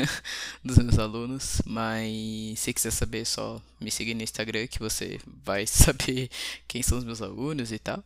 [0.64, 5.20] dos meus alunos, mas se quiser saber, é só me seguir no Instagram que você
[5.44, 6.30] vai saber
[6.66, 8.02] quem são os meus alunos e tal.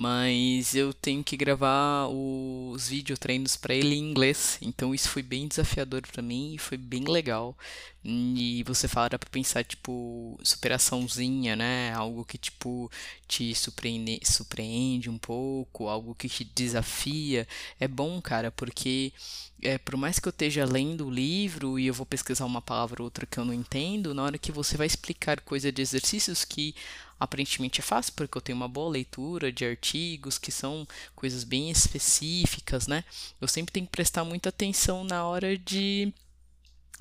[0.00, 5.22] Mas eu tenho que gravar os vídeo treinos para ele em inglês, então isso foi
[5.24, 7.58] bem desafiador para mim e foi bem legal.
[8.04, 11.92] E você fala pra pensar, tipo, superaçãozinha, né?
[11.94, 12.88] Algo que, tipo,
[13.26, 17.46] te surpreende, surpreende um pouco, algo que te desafia.
[17.80, 19.12] É bom, cara, porque
[19.62, 23.02] é, por mais que eu esteja lendo o livro e eu vou pesquisar uma palavra
[23.02, 26.44] ou outra que eu não entendo, na hora que você vai explicar coisa de exercícios
[26.44, 26.74] que
[27.18, 31.70] aparentemente é fácil, porque eu tenho uma boa leitura de artigos que são coisas bem
[31.70, 33.04] específicas, né?
[33.40, 36.12] Eu sempre tenho que prestar muita atenção na hora de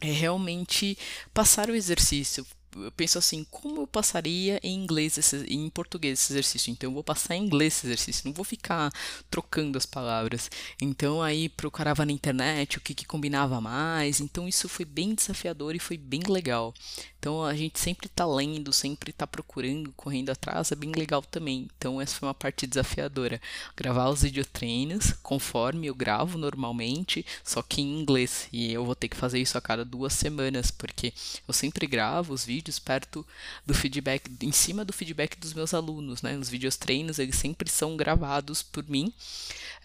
[0.01, 0.97] é, realmente
[1.33, 2.45] passar o exercício,
[2.83, 6.71] eu penso assim, como eu passaria em inglês, esse, em português esse exercício?
[6.71, 8.91] Então eu vou passar em inglês esse exercício, não vou ficar
[9.29, 10.49] trocando as palavras.
[10.81, 14.19] Então aí procurava na internet o que, que combinava mais.
[14.19, 16.73] Então isso foi bem desafiador e foi bem legal.
[17.19, 21.67] Então a gente sempre está lendo, sempre está procurando, correndo atrás, é bem legal também.
[21.77, 23.41] Então essa foi uma parte desafiadora.
[23.75, 28.47] Gravar os videotreinos conforme eu gravo normalmente, só que em inglês.
[28.51, 31.13] E eu vou ter que fazer isso a cada duas semanas, porque
[31.47, 33.25] eu sempre gravo os vídeos perto
[33.65, 36.37] do feedback, em cima do feedback dos meus alunos, né?
[36.37, 39.13] Os vídeos treinos, eles sempre são gravados por mim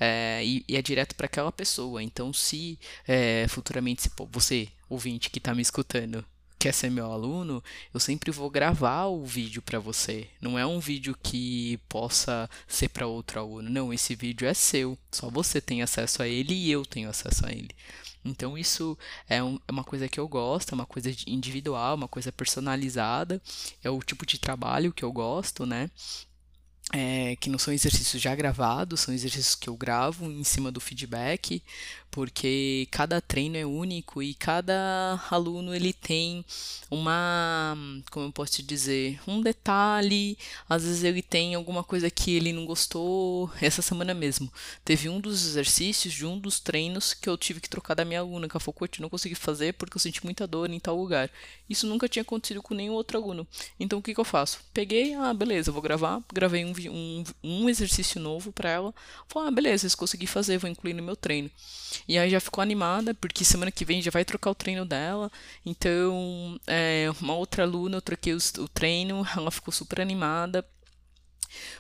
[0.01, 2.03] é, e, e, é direto para aquela pessoa.
[2.03, 6.25] Então, se é, futuramente, se, pô, você, ouvinte que está me escutando,
[6.62, 7.61] quer ser meu aluno,
[7.92, 10.29] eu sempre vou gravar o vídeo para você.
[10.40, 13.68] Não é um vídeo que possa ser para outro aluno.
[13.68, 14.96] Não, esse vídeo é seu.
[15.11, 17.70] Só você tem acesso a ele e eu tenho acesso a ele.
[18.25, 18.96] Então isso
[19.29, 23.42] é, um, é uma coisa que eu gosto, é uma coisa individual, uma coisa personalizada,
[23.83, 25.90] é o tipo de trabalho que eu gosto, né?
[26.92, 30.81] É, que não são exercícios já gravados, são exercícios que eu gravo em cima do
[30.81, 31.61] feedback,
[32.12, 36.44] porque cada treino é único e cada aluno ele tem
[36.90, 37.75] uma,
[38.11, 40.37] como eu posso te dizer, um detalhe,
[40.68, 43.51] às vezes ele tem alguma coisa que ele não gostou.
[43.62, 44.53] Essa semana mesmo,
[44.85, 48.20] teve um dos exercícios de um dos treinos que eu tive que trocar da minha
[48.20, 51.31] aluna, que ela falou, não consegui fazer porque eu senti muita dor em tal lugar.
[51.68, 53.46] Isso nunca tinha acontecido com nenhum outro aluno.
[53.81, 54.61] Então o que, que eu faço?
[54.75, 58.94] Peguei, ah, beleza, vou gravar, gravei um, um, um exercício novo para ela.
[59.29, 61.51] Falei, ah, beleza, se consegui fazer, vou incluir no meu treino.
[62.09, 65.31] E aí já ficou animada, porque semana que vem já vai trocar o treino dela.
[65.65, 70.65] Então, é, uma outra aluna, eu troquei o treino, ela ficou super animada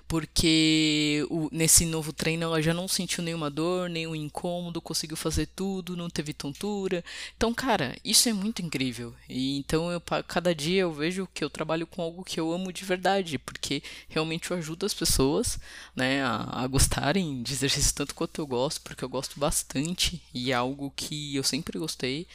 [0.06, 5.46] porque o, nesse novo treino ela já não sentiu nenhuma dor, nenhum incômodo, conseguiu fazer
[5.46, 7.04] tudo, não teve tontura.
[7.36, 9.14] Então, cara, isso é muito incrível.
[9.28, 12.72] E então eu cada dia eu vejo que eu trabalho com algo que eu amo
[12.72, 15.58] de verdade, porque realmente eu ajudo as pessoas,
[15.96, 20.50] né, a, a gostarem de exercício tanto quanto eu gosto, porque eu gosto bastante e
[20.52, 22.26] é algo que eu sempre gostei.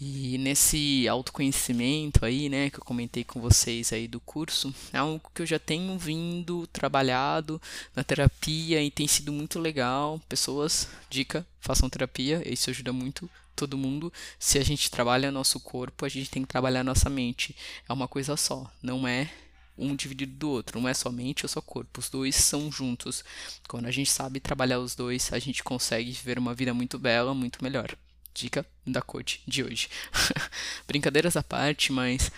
[0.00, 5.30] E nesse autoconhecimento aí, né, que eu comentei com vocês aí do curso, é algo
[5.34, 7.60] que eu já tenho vindo, trabalhado
[7.94, 10.20] na terapia e tem sido muito legal.
[10.28, 14.12] Pessoas, dica, façam terapia, isso ajuda muito todo mundo.
[14.38, 17.54] Se a gente trabalha nosso corpo, a gente tem que trabalhar nossa mente.
[17.88, 19.30] É uma coisa só, não é
[19.76, 23.24] um dividido do outro, não é só mente ou só corpo, os dois são juntos.
[23.68, 27.34] Quando a gente sabe trabalhar os dois, a gente consegue viver uma vida muito bela,
[27.34, 27.96] muito melhor
[28.34, 29.88] dica da coach de hoje.
[30.86, 32.30] Brincadeiras à parte, mas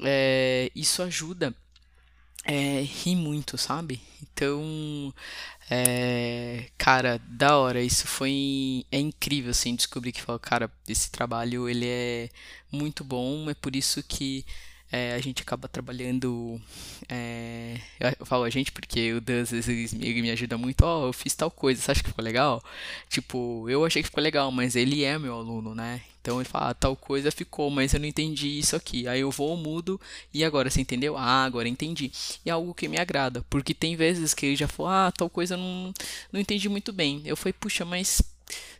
[0.00, 1.54] é, isso ajuda
[2.44, 4.00] é, rir muito, sabe?
[4.22, 5.14] Então,
[5.70, 11.86] é, cara, da hora, isso foi é incrível assim descobrir que cara, esse trabalho ele
[11.86, 12.28] é
[12.70, 14.44] muito bom, é por isso que
[14.92, 16.60] é, a gente acaba trabalhando.
[17.08, 17.78] É,
[18.20, 20.82] eu falo a gente porque o Dan às vezes ele me ajuda muito.
[20.82, 22.62] Ó, oh, eu fiz tal coisa, você acha que ficou legal?
[23.08, 26.02] Tipo, eu achei que ficou legal, mas ele é meu aluno, né?
[26.20, 29.08] Então ele fala, ah, tal coisa ficou, mas eu não entendi isso aqui.
[29.08, 30.00] Aí eu vou, mudo,
[30.32, 31.16] e agora você entendeu?
[31.16, 32.12] Ah, agora entendi.
[32.44, 35.28] E é algo que me agrada, porque tem vezes que ele já falou, ah, tal
[35.28, 35.92] coisa eu não,
[36.30, 37.22] não entendi muito bem.
[37.24, 38.22] Eu falei, puxa, mas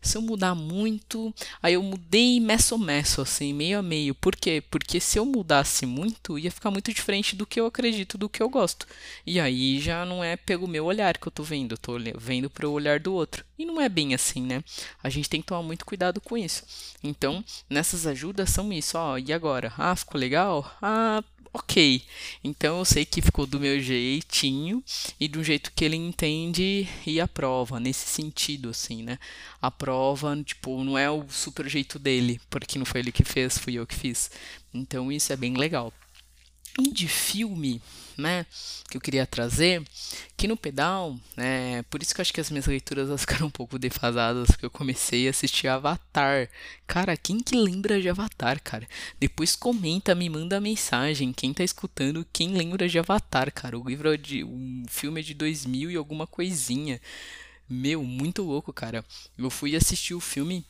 [0.01, 1.33] se eu mudar muito,
[1.63, 4.15] aí eu mudei messo-messo, assim, meio a meio.
[4.15, 4.63] Por quê?
[4.71, 8.43] Porque se eu mudasse muito, ia ficar muito diferente do que eu acredito, do que
[8.43, 8.87] eu gosto.
[9.27, 12.51] E aí já não é pelo meu olhar que eu tô vendo, eu tô vendo
[12.51, 13.45] pro olhar do outro.
[13.59, 14.63] E não é bem assim, né?
[15.03, 16.65] A gente tem que tomar muito cuidado com isso.
[17.03, 19.73] Então, nessas ajudas são isso, ó, e agora?
[19.79, 20.71] Ah, ficou legal?
[20.83, 22.03] Ah, ok.
[22.43, 24.83] Então eu sei que ficou do meu jeitinho
[25.21, 29.19] e do jeito que ele entende e aprova, nesse sentido, assim, né?
[29.61, 33.59] A prova, tipo, não é o super jeito dele, porque não foi ele que fez,
[33.59, 34.31] fui eu que fiz.
[34.73, 35.93] Então isso é bem legal.
[36.79, 37.83] De filme,
[38.17, 38.47] né,
[38.89, 39.83] que eu queria trazer,
[40.37, 43.47] que no pedal, né, por isso que eu acho que as minhas leituras elas ficaram
[43.47, 46.49] um pouco defasadas, porque eu comecei a assistir Avatar.
[46.87, 48.89] Cara, quem que lembra de Avatar, cara?
[49.21, 53.79] Depois comenta, me manda mensagem, quem tá escutando, quem lembra de Avatar, cara?
[53.79, 57.01] O livro é de, um filme é de 2000 e alguma coisinha.
[57.69, 59.05] Meu, muito louco, cara.
[59.37, 60.65] Eu fui assistir o filme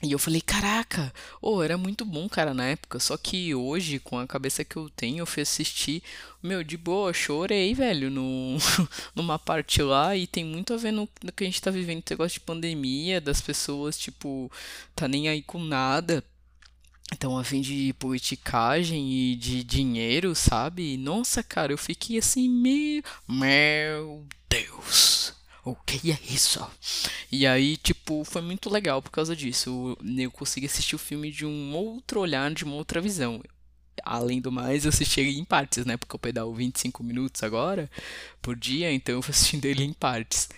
[0.00, 3.00] E eu falei, caraca, oh, era muito bom, cara, na época.
[3.00, 6.04] Só que hoje, com a cabeça que eu tenho, eu fui assistir,
[6.40, 8.56] meu, de boa, chorei, velho, no,
[9.12, 10.16] numa parte lá.
[10.16, 12.46] E tem muito a ver no, no que a gente tá vivendo, esse negócio de
[12.46, 14.50] pandemia, das pessoas, tipo,
[14.94, 16.22] tá nem aí com nada.
[17.12, 20.96] Então, a fim de politicagem e de dinheiro, sabe?
[20.96, 23.02] Nossa, cara, eu fiquei assim, meio.
[23.26, 25.37] Meu Deus!
[25.64, 26.66] O que é isso?
[27.30, 29.96] E aí, tipo, foi muito legal por causa disso.
[30.18, 33.42] Eu consegui assistir o filme de um outro olhar, de uma outra visão.
[34.04, 35.96] Além do mais, eu assisti ele em partes, né?
[35.96, 37.90] Porque eu pedalo 25 minutos agora
[38.40, 40.48] por dia, então eu fui assistindo ele em partes.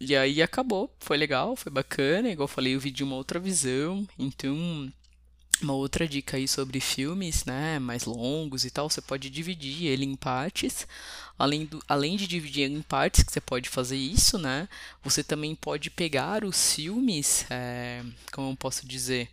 [0.00, 2.30] E aí acabou, foi legal, foi bacana.
[2.30, 4.08] Igual eu falei, eu vi de uma outra visão.
[4.18, 4.90] Então,
[5.62, 10.04] uma outra dica aí sobre filmes, né, mais longos e tal, você pode dividir ele
[10.04, 10.86] em partes.
[11.38, 14.68] Além, do, além de dividir em partes, que você pode fazer isso, né,
[15.02, 19.28] você também pode pegar os filmes, é, como eu posso dizer,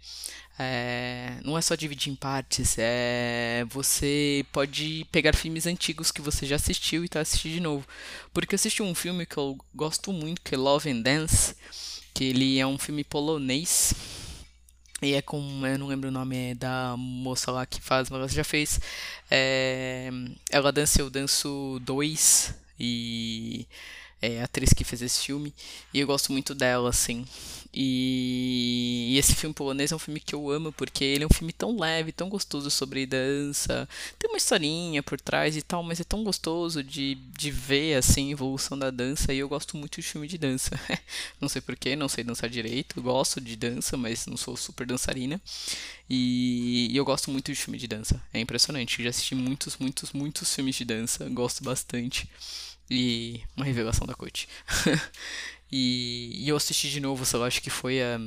[0.59, 6.45] é, não é só dividir em partes, é, você pode pegar filmes antigos que você
[6.45, 7.87] já assistiu e tá assistindo de novo.
[8.33, 11.55] Porque eu assisti um filme que eu gosto muito, que é Love and Dance,
[12.13, 13.93] que ele é um filme polonês,
[15.01, 18.27] e é com, eu não lembro o nome da moça lá que faz, mas ela
[18.27, 18.79] já fez.
[19.29, 20.10] É,
[20.49, 23.67] ela dança Eu Danço 2 e
[24.21, 25.53] é atriz que fez esse filme.
[25.93, 27.25] E eu gosto muito dela, assim.
[27.73, 31.34] E, e, esse filme polonês é um filme que eu amo porque ele é um
[31.34, 33.88] filme tão leve, tão gostoso sobre dança.
[34.17, 38.30] Tem uma historinha por trás e tal, mas é tão gostoso de, de ver assim
[38.30, 39.34] a evolução da dança.
[39.34, 40.71] E eu gosto muito de filme de dança.
[41.39, 43.01] não sei porquê, não sei dançar direito.
[43.01, 45.39] Gosto de dança, mas não sou super dançarina.
[46.10, 48.21] E, e eu gosto muito de filme de dança.
[48.34, 48.99] É impressionante.
[48.99, 51.30] Eu já assisti muitos, muitos, muitos filmes de dança.
[51.30, 52.27] Gosto bastante.
[52.89, 54.47] E uma revelação da coach.
[55.71, 58.19] e, e, eu assisti de novo, sei lá, acho que foi a.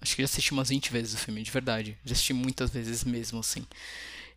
[0.00, 1.98] Acho que já assisti umas 20 vezes o filme, de verdade.
[2.04, 3.66] Já assisti muitas vezes mesmo, assim.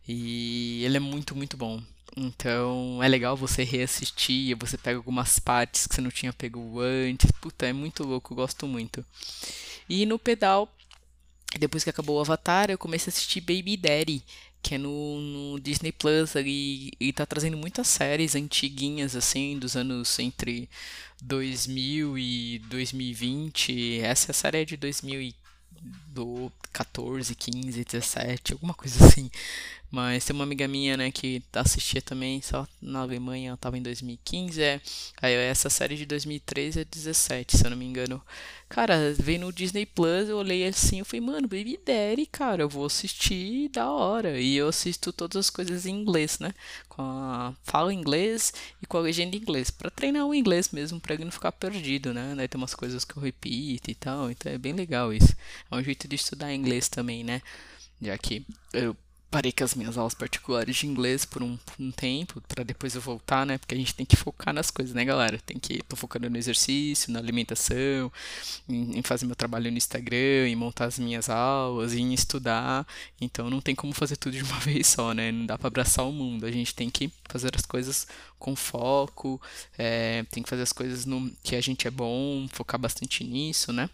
[0.08, 1.80] E ele é muito, muito bom.
[2.16, 7.30] Então é legal você reassistir, você pega algumas partes que você não tinha pego antes.
[7.32, 9.04] Puta, é muito louco, gosto muito.
[9.88, 10.70] E no pedal,
[11.58, 14.22] depois que acabou o Avatar, eu comecei a assistir Baby Daddy,
[14.62, 19.76] que é no, no Disney Plus ali, e tá trazendo muitas séries antiguinhas, assim, dos
[19.76, 20.68] anos entre
[21.22, 24.00] 2000 e 2020.
[24.00, 24.76] Essa é série é de
[26.14, 29.30] 2014, 15, 17, alguma coisa assim.
[29.90, 33.82] Mas tem uma amiga minha, né, que assistia também, só na Alemanha, ela tava em
[33.82, 34.80] 2015, é.
[35.20, 38.22] Aí essa série de 2013 é 17, se eu não me engano.
[38.70, 42.70] Cara, veio no Disney Plus, eu olhei assim, eu falei, mano, Baby Daddy, cara, eu
[42.70, 44.40] vou assistir da hora.
[44.40, 46.54] E eu assisto todas as coisas em inglês, né?
[46.88, 50.98] Com a fala inglês e com a legenda em inglês, para treinar o inglês mesmo,
[50.98, 52.32] pra ele não ficar perdido, né?
[52.34, 55.36] Daí tem umas coisas que eu repito e tal, então é bem legal isso.
[55.70, 57.42] É um jeito de estudar inglês também, né?
[58.00, 58.96] Já que eu
[59.32, 63.00] parei com as minhas aulas particulares de inglês por um, um tempo, para depois eu
[63.00, 63.56] voltar, né?
[63.56, 65.38] Porque a gente tem que focar nas coisas, né, galera?
[65.38, 68.12] Tem que tô focando no exercício, na alimentação,
[68.68, 72.86] em, em, fazer meu trabalho no Instagram, em montar as minhas aulas, em estudar.
[73.18, 75.32] Então não tem como fazer tudo de uma vez só, né?
[75.32, 76.44] Não dá para abraçar o mundo.
[76.44, 78.06] A gente tem que fazer as coisas
[78.38, 79.40] com foco,
[79.78, 83.72] é, tem que fazer as coisas no que a gente é bom, focar bastante nisso,
[83.72, 83.88] né?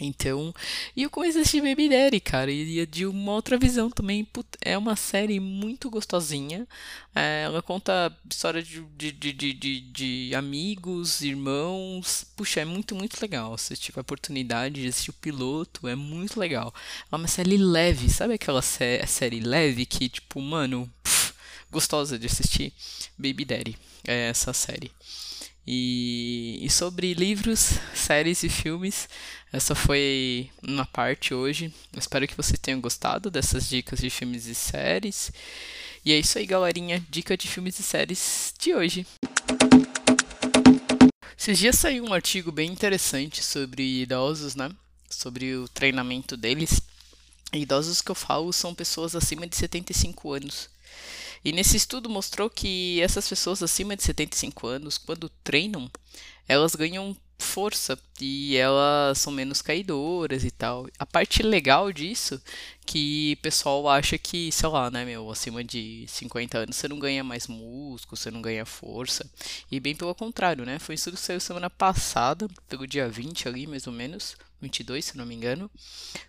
[0.00, 0.54] Então,
[0.96, 4.26] e eu comecei a assistir Baby Daddy, cara, e de uma outra visão também.
[4.62, 6.66] É uma série muito gostosinha.
[7.14, 12.24] É, ela conta história de, de, de, de, de amigos, irmãos.
[12.36, 13.58] Puxa, é muito, muito legal.
[13.58, 16.72] Se tiver a oportunidade de assistir o piloto, é muito legal.
[17.10, 21.34] É uma série leve, sabe aquela sé série leve que, tipo, mano, pff,
[21.70, 22.72] gostosa de assistir?
[23.18, 24.90] Baby Daddy, é essa série.
[25.66, 29.08] E, e sobre livros, séries e filmes,
[29.52, 31.72] essa foi uma parte hoje.
[31.96, 35.30] espero que você tenha gostado dessas dicas de filmes e séries.
[36.04, 37.04] E é isso aí, galerinha.
[37.10, 39.06] Dica de filmes e séries de hoje.
[41.36, 44.70] Esses dias saiu um artigo bem interessante sobre idosos, né?
[45.08, 46.80] Sobre o treinamento deles.
[47.52, 50.68] E idosos que eu falo são pessoas acima de 75 anos.
[51.44, 55.90] E nesse estudo mostrou que essas pessoas acima de 75 anos, quando treinam,
[56.46, 60.86] elas ganham força e elas são menos caidoras e tal.
[60.98, 62.40] A parte legal disso
[62.86, 66.98] que o pessoal acha que, sei lá, né, meu, acima de 50 anos você não
[66.98, 69.28] ganha mais músculo, você não ganha força.
[69.70, 70.78] E bem pelo contrário, né?
[70.78, 75.16] Foi estudo que saiu semana passada, pelo dia 20 ali, mais ou menos, 22, se
[75.16, 75.70] não me engano,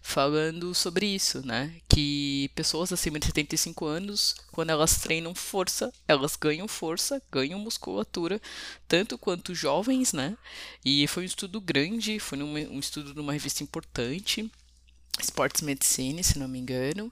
[0.02, 1.76] falando sobre isso, né?
[1.90, 8.42] Que pessoas acima de 75 anos, quando elas treinam força, elas ganham força, ganham musculatura,
[8.88, 10.38] tanto quanto jovens, né?
[10.84, 14.50] E foi um estudo grande, foi um estudo de uma revista importante.
[15.20, 17.12] Sports Medicine, se não me engano.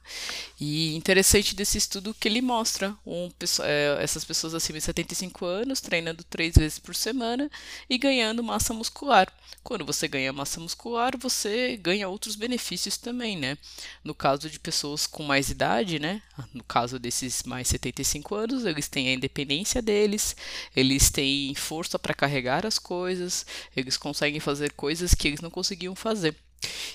[0.60, 3.30] E interessante desse estudo que ele mostra um,
[3.62, 7.50] é, essas pessoas acima de 75 anos treinando três vezes por semana
[7.89, 9.32] e ganhando massa muscular.
[9.64, 13.58] Quando você ganha massa muscular, você ganha outros benefícios também, né?
[14.04, 16.22] No caso de pessoas com mais idade, né?
[16.54, 20.36] No caso desses mais 75 anos, eles têm a independência deles,
[20.76, 23.45] eles têm força para carregar as coisas,
[23.76, 26.36] eles conseguem fazer coisas que eles não conseguiam fazer.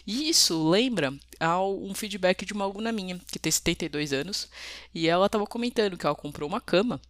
[0.07, 4.49] E isso lembra ao um feedback de uma aluna minha, que tem 72 anos,
[4.95, 7.01] e ela estava comentando que ela comprou uma cama.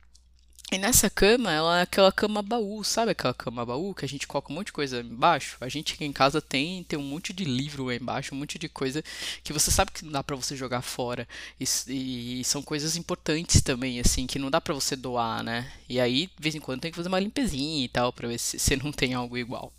[0.73, 4.27] E nessa cama, ela é aquela cama baú, sabe aquela cama baú que a gente
[4.27, 5.57] coloca um monte de coisa embaixo?
[5.61, 8.69] A gente aqui em casa tem, tem um monte de livro embaixo, um monte de
[8.69, 9.05] coisa
[9.45, 11.29] que você sabe que não dá para você jogar fora.
[11.61, 15.71] E, e, são coisas importantes também, assim, que não dá para você doar, né?
[15.89, 18.39] E aí, de vez em quando, tem que fazer uma limpezinha e tal, para ver
[18.39, 19.73] se você não tem algo igual.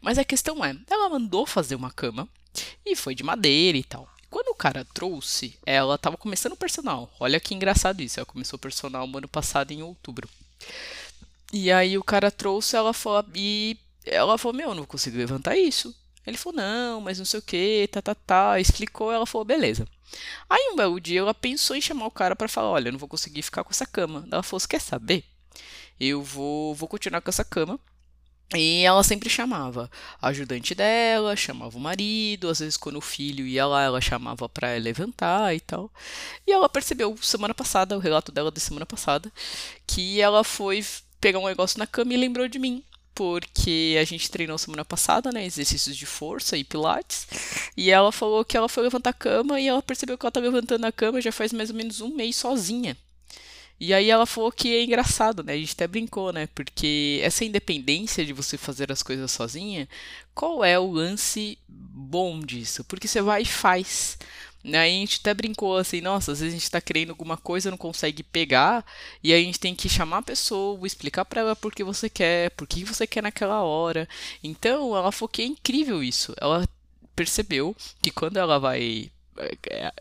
[0.00, 2.28] Mas a questão é, ela mandou fazer uma cama
[2.84, 4.08] e foi de madeira e tal.
[4.30, 7.08] Quando o cara trouxe, ela tava começando o personal.
[7.20, 8.18] Olha que engraçado isso.
[8.18, 10.28] Ela começou o personal no ano passado em outubro.
[11.52, 15.56] E aí o cara trouxe, ela falou e ela falou: "Meu, eu não consigo levantar
[15.56, 15.94] isso".
[16.26, 18.58] Ele falou: "Não, mas não sei o que, tá, tá, tá".
[18.58, 19.86] Explicou, ela falou: "Beleza".
[20.50, 22.98] Aí um belo dia ela pensou em chamar o cara para falar: "Olha, eu não
[22.98, 24.26] vou conseguir ficar com essa cama".
[24.32, 25.24] Ela falou: "Você quer saber?
[26.00, 27.78] Eu vou vou continuar com essa cama
[28.52, 29.90] e ela sempre chamava
[30.20, 34.48] a ajudante dela, chamava o marido, às vezes quando o filho ia lá, ela chamava
[34.48, 35.90] para levantar e tal.
[36.46, 39.32] E ela percebeu semana passada, o relato dela de semana passada,
[39.86, 40.84] que ela foi
[41.20, 42.82] pegar um negócio na cama e lembrou de mim.
[43.14, 45.46] Porque a gente treinou semana passada, né?
[45.46, 47.28] Exercícios de força e pilates.
[47.76, 50.40] E ela falou que ela foi levantar a cama e ela percebeu que ela tá
[50.40, 52.96] levantando a cama já faz mais ou menos um mês sozinha.
[53.84, 55.52] E aí ela falou que é engraçado, né?
[55.52, 56.48] A gente até brincou, né?
[56.54, 59.86] Porque essa independência de você fazer as coisas sozinha,
[60.34, 62.82] qual é o lance bom disso?
[62.84, 64.16] Porque você vai e faz.
[64.64, 67.70] Aí a gente até brincou assim, nossa, às vezes a gente tá querendo alguma coisa,
[67.70, 68.82] não consegue pegar,
[69.22, 72.08] e aí a gente tem que chamar a pessoa, explicar para ela por que você
[72.08, 74.08] quer, por que você quer naquela hora.
[74.42, 76.34] Então ela falou que é incrível isso.
[76.40, 76.66] Ela
[77.14, 79.10] percebeu que quando ela vai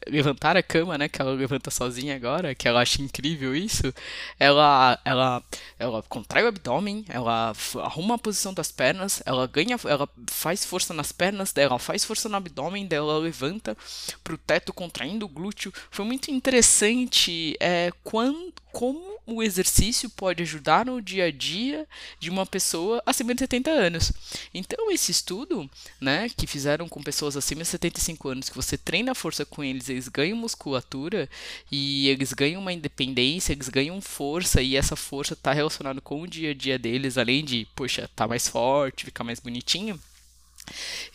[0.08, 3.94] levantar a cama, né, que ela levanta sozinha agora, que ela acha incrível isso,
[4.40, 5.44] ela ela
[5.80, 10.94] ela contrai o abdômen, ela arruma a posição das pernas, ela ganha, ela faz força
[10.94, 13.76] nas pernas dela, faz força no abdômen dela, levanta
[14.24, 15.74] pro teto contraindo o glúteo.
[15.92, 21.88] Foi muito interessante é, quando como o exercício pode ajudar no dia a dia
[22.20, 24.12] de uma pessoa acima de 70 anos.
[24.54, 25.70] Então, esse estudo,
[26.00, 29.64] né, que fizeram com pessoas acima de 75 anos, que você treina a força com
[29.64, 31.30] eles, eles ganham musculatura
[31.72, 36.28] e eles ganham uma independência, eles ganham força e essa força está relacionada com o
[36.28, 40.00] dia a dia deles, além de, poxa, tá mais forte, ficar mais bonitinho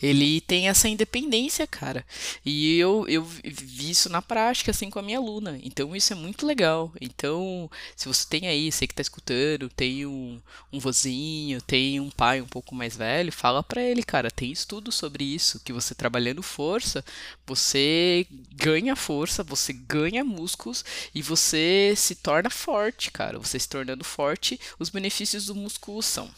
[0.01, 2.05] ele tem essa independência, cara.
[2.45, 5.59] E eu, eu vi isso na prática, assim, com a minha aluna.
[5.63, 6.91] Então, isso é muito legal.
[7.01, 10.39] Então, se você tem aí, você que tá escutando, tem um,
[10.71, 14.91] um vozinho, tem um pai um pouco mais velho, fala pra ele, cara, tem estudo
[14.91, 17.03] sobre isso, que você trabalhando força,
[17.45, 20.83] você ganha força, você ganha músculos
[21.13, 23.39] e você se torna forte, cara.
[23.39, 26.29] Você se tornando forte, os benefícios do músculo são.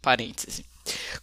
[0.00, 0.64] Parêntese.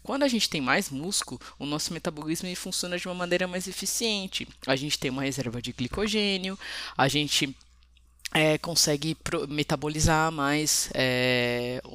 [0.04, 4.48] Quando a gente tem mais músculo, o nosso metabolismo funciona de uma maneira mais eficiente.
[4.66, 6.58] A gente tem uma reserva de glicogênio,
[6.98, 7.56] a gente
[8.34, 11.90] é, consegue metabolizar mais é, o,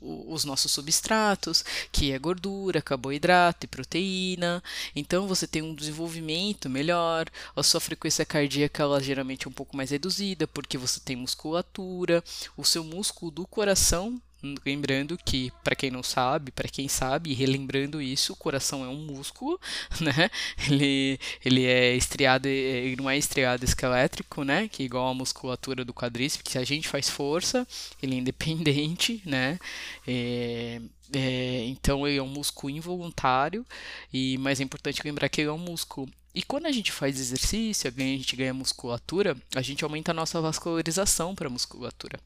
[0.00, 4.62] o, os nossos substratos, que é gordura, carboidrato e proteína.
[4.94, 9.76] Então você tem um desenvolvimento melhor, a sua frequência cardíaca ela geralmente é um pouco
[9.76, 12.22] mais reduzida, porque você tem musculatura,
[12.56, 14.20] o seu músculo do coração
[14.64, 19.04] Lembrando que, para quem não sabe, para quem sabe, relembrando isso, o coração é um
[19.04, 19.58] músculo,
[20.00, 20.30] né?
[20.68, 24.68] Ele, ele é estriado, ele não é estriado esquelétrico, né?
[24.68, 27.66] Que é igual a musculatura do quadríceps, que se a gente faz força,
[28.00, 29.58] ele é independente, né?
[30.06, 30.80] É,
[31.12, 33.66] é, então ele é um músculo involuntário,
[34.12, 37.18] e mas é importante lembrar que ele é um músculo e quando a gente faz
[37.18, 42.20] exercício, a gente ganha musculatura, a gente aumenta a nossa vascularização para a musculatura.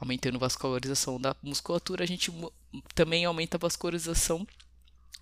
[0.00, 2.32] Aumentando a vascularização da musculatura, a gente
[2.94, 4.46] também aumenta a vascularização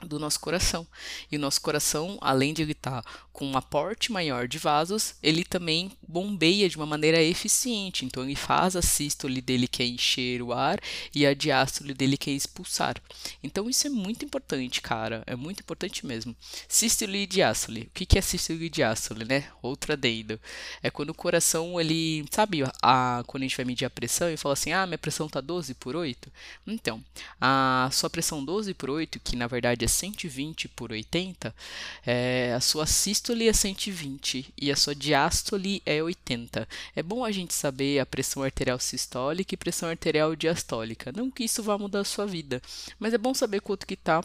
[0.05, 0.87] do nosso coração.
[1.31, 5.15] E o nosso coração, além de ele estar tá com um aporte maior de vasos,
[5.23, 8.05] ele também bombeia de uma maneira eficiente.
[8.05, 10.81] Então ele faz a sístole dele que é encher o ar
[11.15, 12.97] e a diástole dele que é expulsar.
[13.43, 15.23] Então isso é muito importante, cara.
[15.27, 16.35] É muito importante mesmo.
[16.69, 17.83] Sístole e diástole.
[17.83, 19.49] O que é sístole e diástole, né?
[19.61, 20.41] Outra dedo.
[20.83, 24.37] É quando o coração, ele, sabe, a, quando a gente vai medir a pressão e
[24.37, 26.33] fala assim: "Ah, minha pressão tá 12 por 8".
[26.67, 27.05] Então,
[27.39, 31.55] a sua pressão 12 por 8, que na verdade é 120 por 80,
[32.07, 36.69] é, a sua sístole é 120 e a sua diástole é 80.
[36.95, 41.13] É bom a gente saber a pressão arterial sistólica e pressão arterial diastólica.
[41.13, 42.61] Não que isso vá mudar a sua vida,
[42.99, 44.23] mas é bom saber quanto que está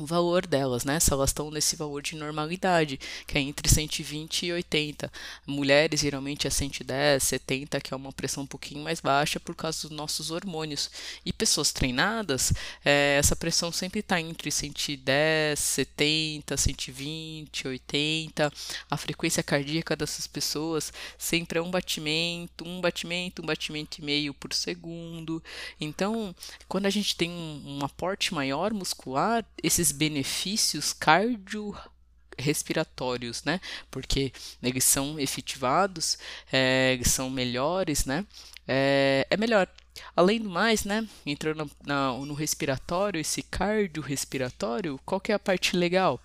[0.00, 1.00] o valor delas, né?
[1.00, 5.10] Se elas estão nesse valor de normalidade, que é entre 120 e 80.
[5.46, 9.88] Mulheres geralmente é 110, 70, que é uma pressão um pouquinho mais baixa por causa
[9.88, 10.90] dos nossos hormônios.
[11.24, 12.52] E pessoas treinadas,
[12.84, 18.52] é, essa pressão sempre está entre 110, 70, 120, 80.
[18.90, 24.34] A frequência cardíaca dessas pessoas sempre é um batimento, um batimento, um batimento e meio
[24.34, 25.42] por segundo.
[25.80, 26.34] Então,
[26.68, 33.60] quando a gente tem um, um aporte maior muscular, esses esses benefícios cardiorrespiratórios, né?
[33.90, 34.32] Porque
[34.62, 36.18] eles são efetivados,
[36.52, 38.26] é, eles são melhores, né?
[38.66, 39.68] É, é melhor.
[40.14, 45.76] Além do mais, né, entrando na, no respiratório, esse cardiorrespiratório, qual que é a parte
[45.76, 46.20] legal?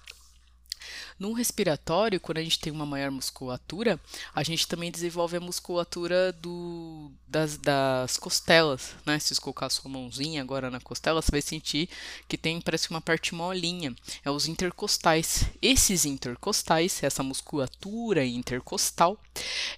[1.20, 4.00] No respiratório, quando a gente tem uma maior musculatura,
[4.34, 9.20] a gente também desenvolve a musculatura do, das, das costelas, né?
[9.20, 11.90] Se você colocar sua mãozinha agora na costela, você vai sentir
[12.28, 13.96] que tem, parece uma parte molinha.
[14.24, 15.46] É os intercostais.
[15.62, 19.18] Esses intercostais, essa musculatura intercostal,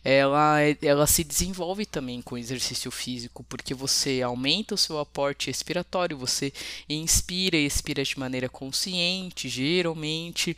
[0.04, 6.18] ela, ela se desenvolve também com exercício físico, porque você aumenta o seu aporte respiratório,
[6.18, 6.52] você
[6.90, 10.58] inspira e expira de maneira consciente, geralmente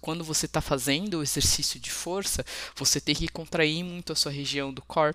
[0.00, 2.44] quando você está fazendo o exercício de força,
[2.76, 5.14] você tem que contrair muito a sua região do core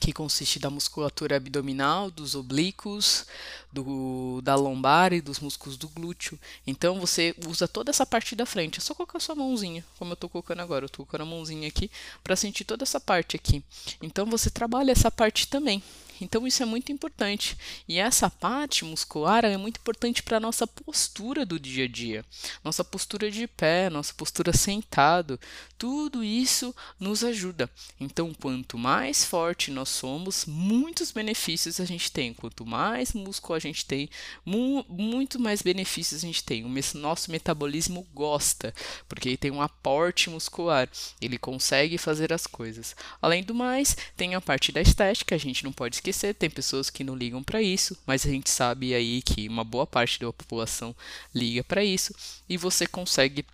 [0.00, 3.26] que consiste da musculatura abdominal, dos oblíquos,
[3.72, 6.38] do, da lombar e dos músculos do glúteo.
[6.66, 8.78] Então você usa toda essa parte da frente.
[8.78, 10.84] É só colocar sua mãozinha, como eu estou colocando agora.
[10.84, 11.90] Eu estou colocando a mãozinha aqui
[12.22, 13.62] para sentir toda essa parte aqui.
[14.00, 15.82] Então você trabalha essa parte também.
[16.20, 17.56] Então isso é muito importante.
[17.86, 22.24] E essa parte muscular é muito importante para a nossa postura do dia a dia.
[22.64, 25.38] Nossa postura de pé, nossa postura sentado,
[25.78, 27.70] tudo isso nos ajuda.
[28.00, 32.34] Então, quanto mais forte nós somos, muitos benefícios a gente tem.
[32.34, 34.10] Quanto mais músculo a gente tem,
[34.44, 36.64] mu muito mais benefícios a gente tem.
[36.64, 38.74] O nosso metabolismo gosta,
[39.08, 40.88] porque tem um aporte muscular,
[41.20, 42.96] ele consegue fazer as coisas.
[43.22, 46.90] Além do mais, tem a parte da estética, a gente não pode esquecer tem pessoas
[46.90, 50.32] que não ligam para isso, mas a gente sabe aí que uma boa parte da
[50.32, 50.94] população
[51.34, 52.14] liga para isso
[52.48, 53.44] e você consegue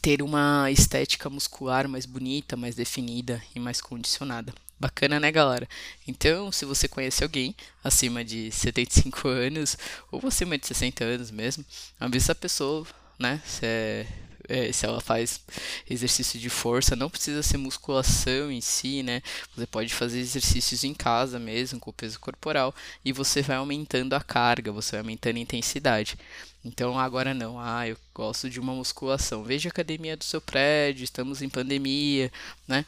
[0.00, 4.54] ter uma estética muscular mais bonita, mais definida e mais condicionada.
[4.80, 5.68] Bacana, né, galera?
[6.08, 7.54] Então, se você conhece alguém
[7.84, 9.76] acima de 75 anos
[10.10, 11.64] ou acima de 60 anos mesmo,
[12.00, 12.84] avisa a pessoa,
[13.18, 13.40] né?
[13.46, 14.06] Se é
[14.48, 15.40] é, se ela faz
[15.88, 19.22] exercício de força, não precisa ser musculação em si, né?
[19.56, 22.74] Você pode fazer exercícios em casa mesmo, com o peso corporal,
[23.04, 26.16] e você vai aumentando a carga, você vai aumentando a intensidade.
[26.64, 29.42] Então agora não, ah, eu gosto de uma musculação.
[29.42, 32.30] Veja a academia do seu prédio, estamos em pandemia,
[32.68, 32.84] né?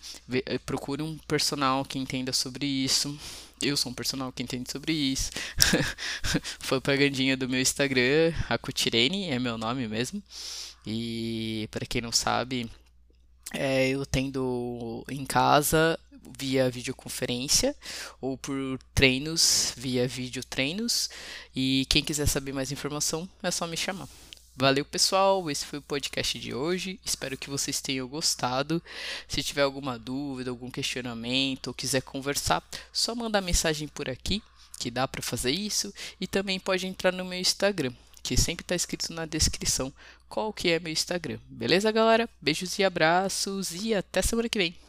[0.47, 3.19] Eh, procure um personal que entenda sobre isso.
[3.65, 5.31] Eu sou um personal que entende sobre isso.
[6.61, 10.23] Foi propagandinha do meu Instagram, a Cutirene, é meu nome mesmo.
[10.87, 12.71] E para quem não sabe,
[13.53, 15.99] é, eu tendo em casa
[16.39, 17.75] via videoconferência
[18.21, 21.09] ou por treinos via videotreinos.
[21.55, 24.09] E quem quiser saber mais informação é só me chamar.
[24.57, 25.51] Valeu, pessoal.
[25.51, 27.01] Esse foi o podcast de hoje.
[27.05, 28.81] Espero que vocês tenham gostado.
[29.27, 34.41] Se tiver alguma dúvida, algum questionamento ou quiser conversar, só mandar mensagem por aqui,
[34.79, 35.93] que dá para fazer isso.
[36.21, 37.93] E também pode entrar no meu Instagram,
[38.23, 39.93] que sempre está escrito na descrição
[40.29, 41.41] qual que é meu Instagram.
[41.49, 42.29] Beleza, galera?
[42.41, 44.84] Beijos e abraços e até semana que vem.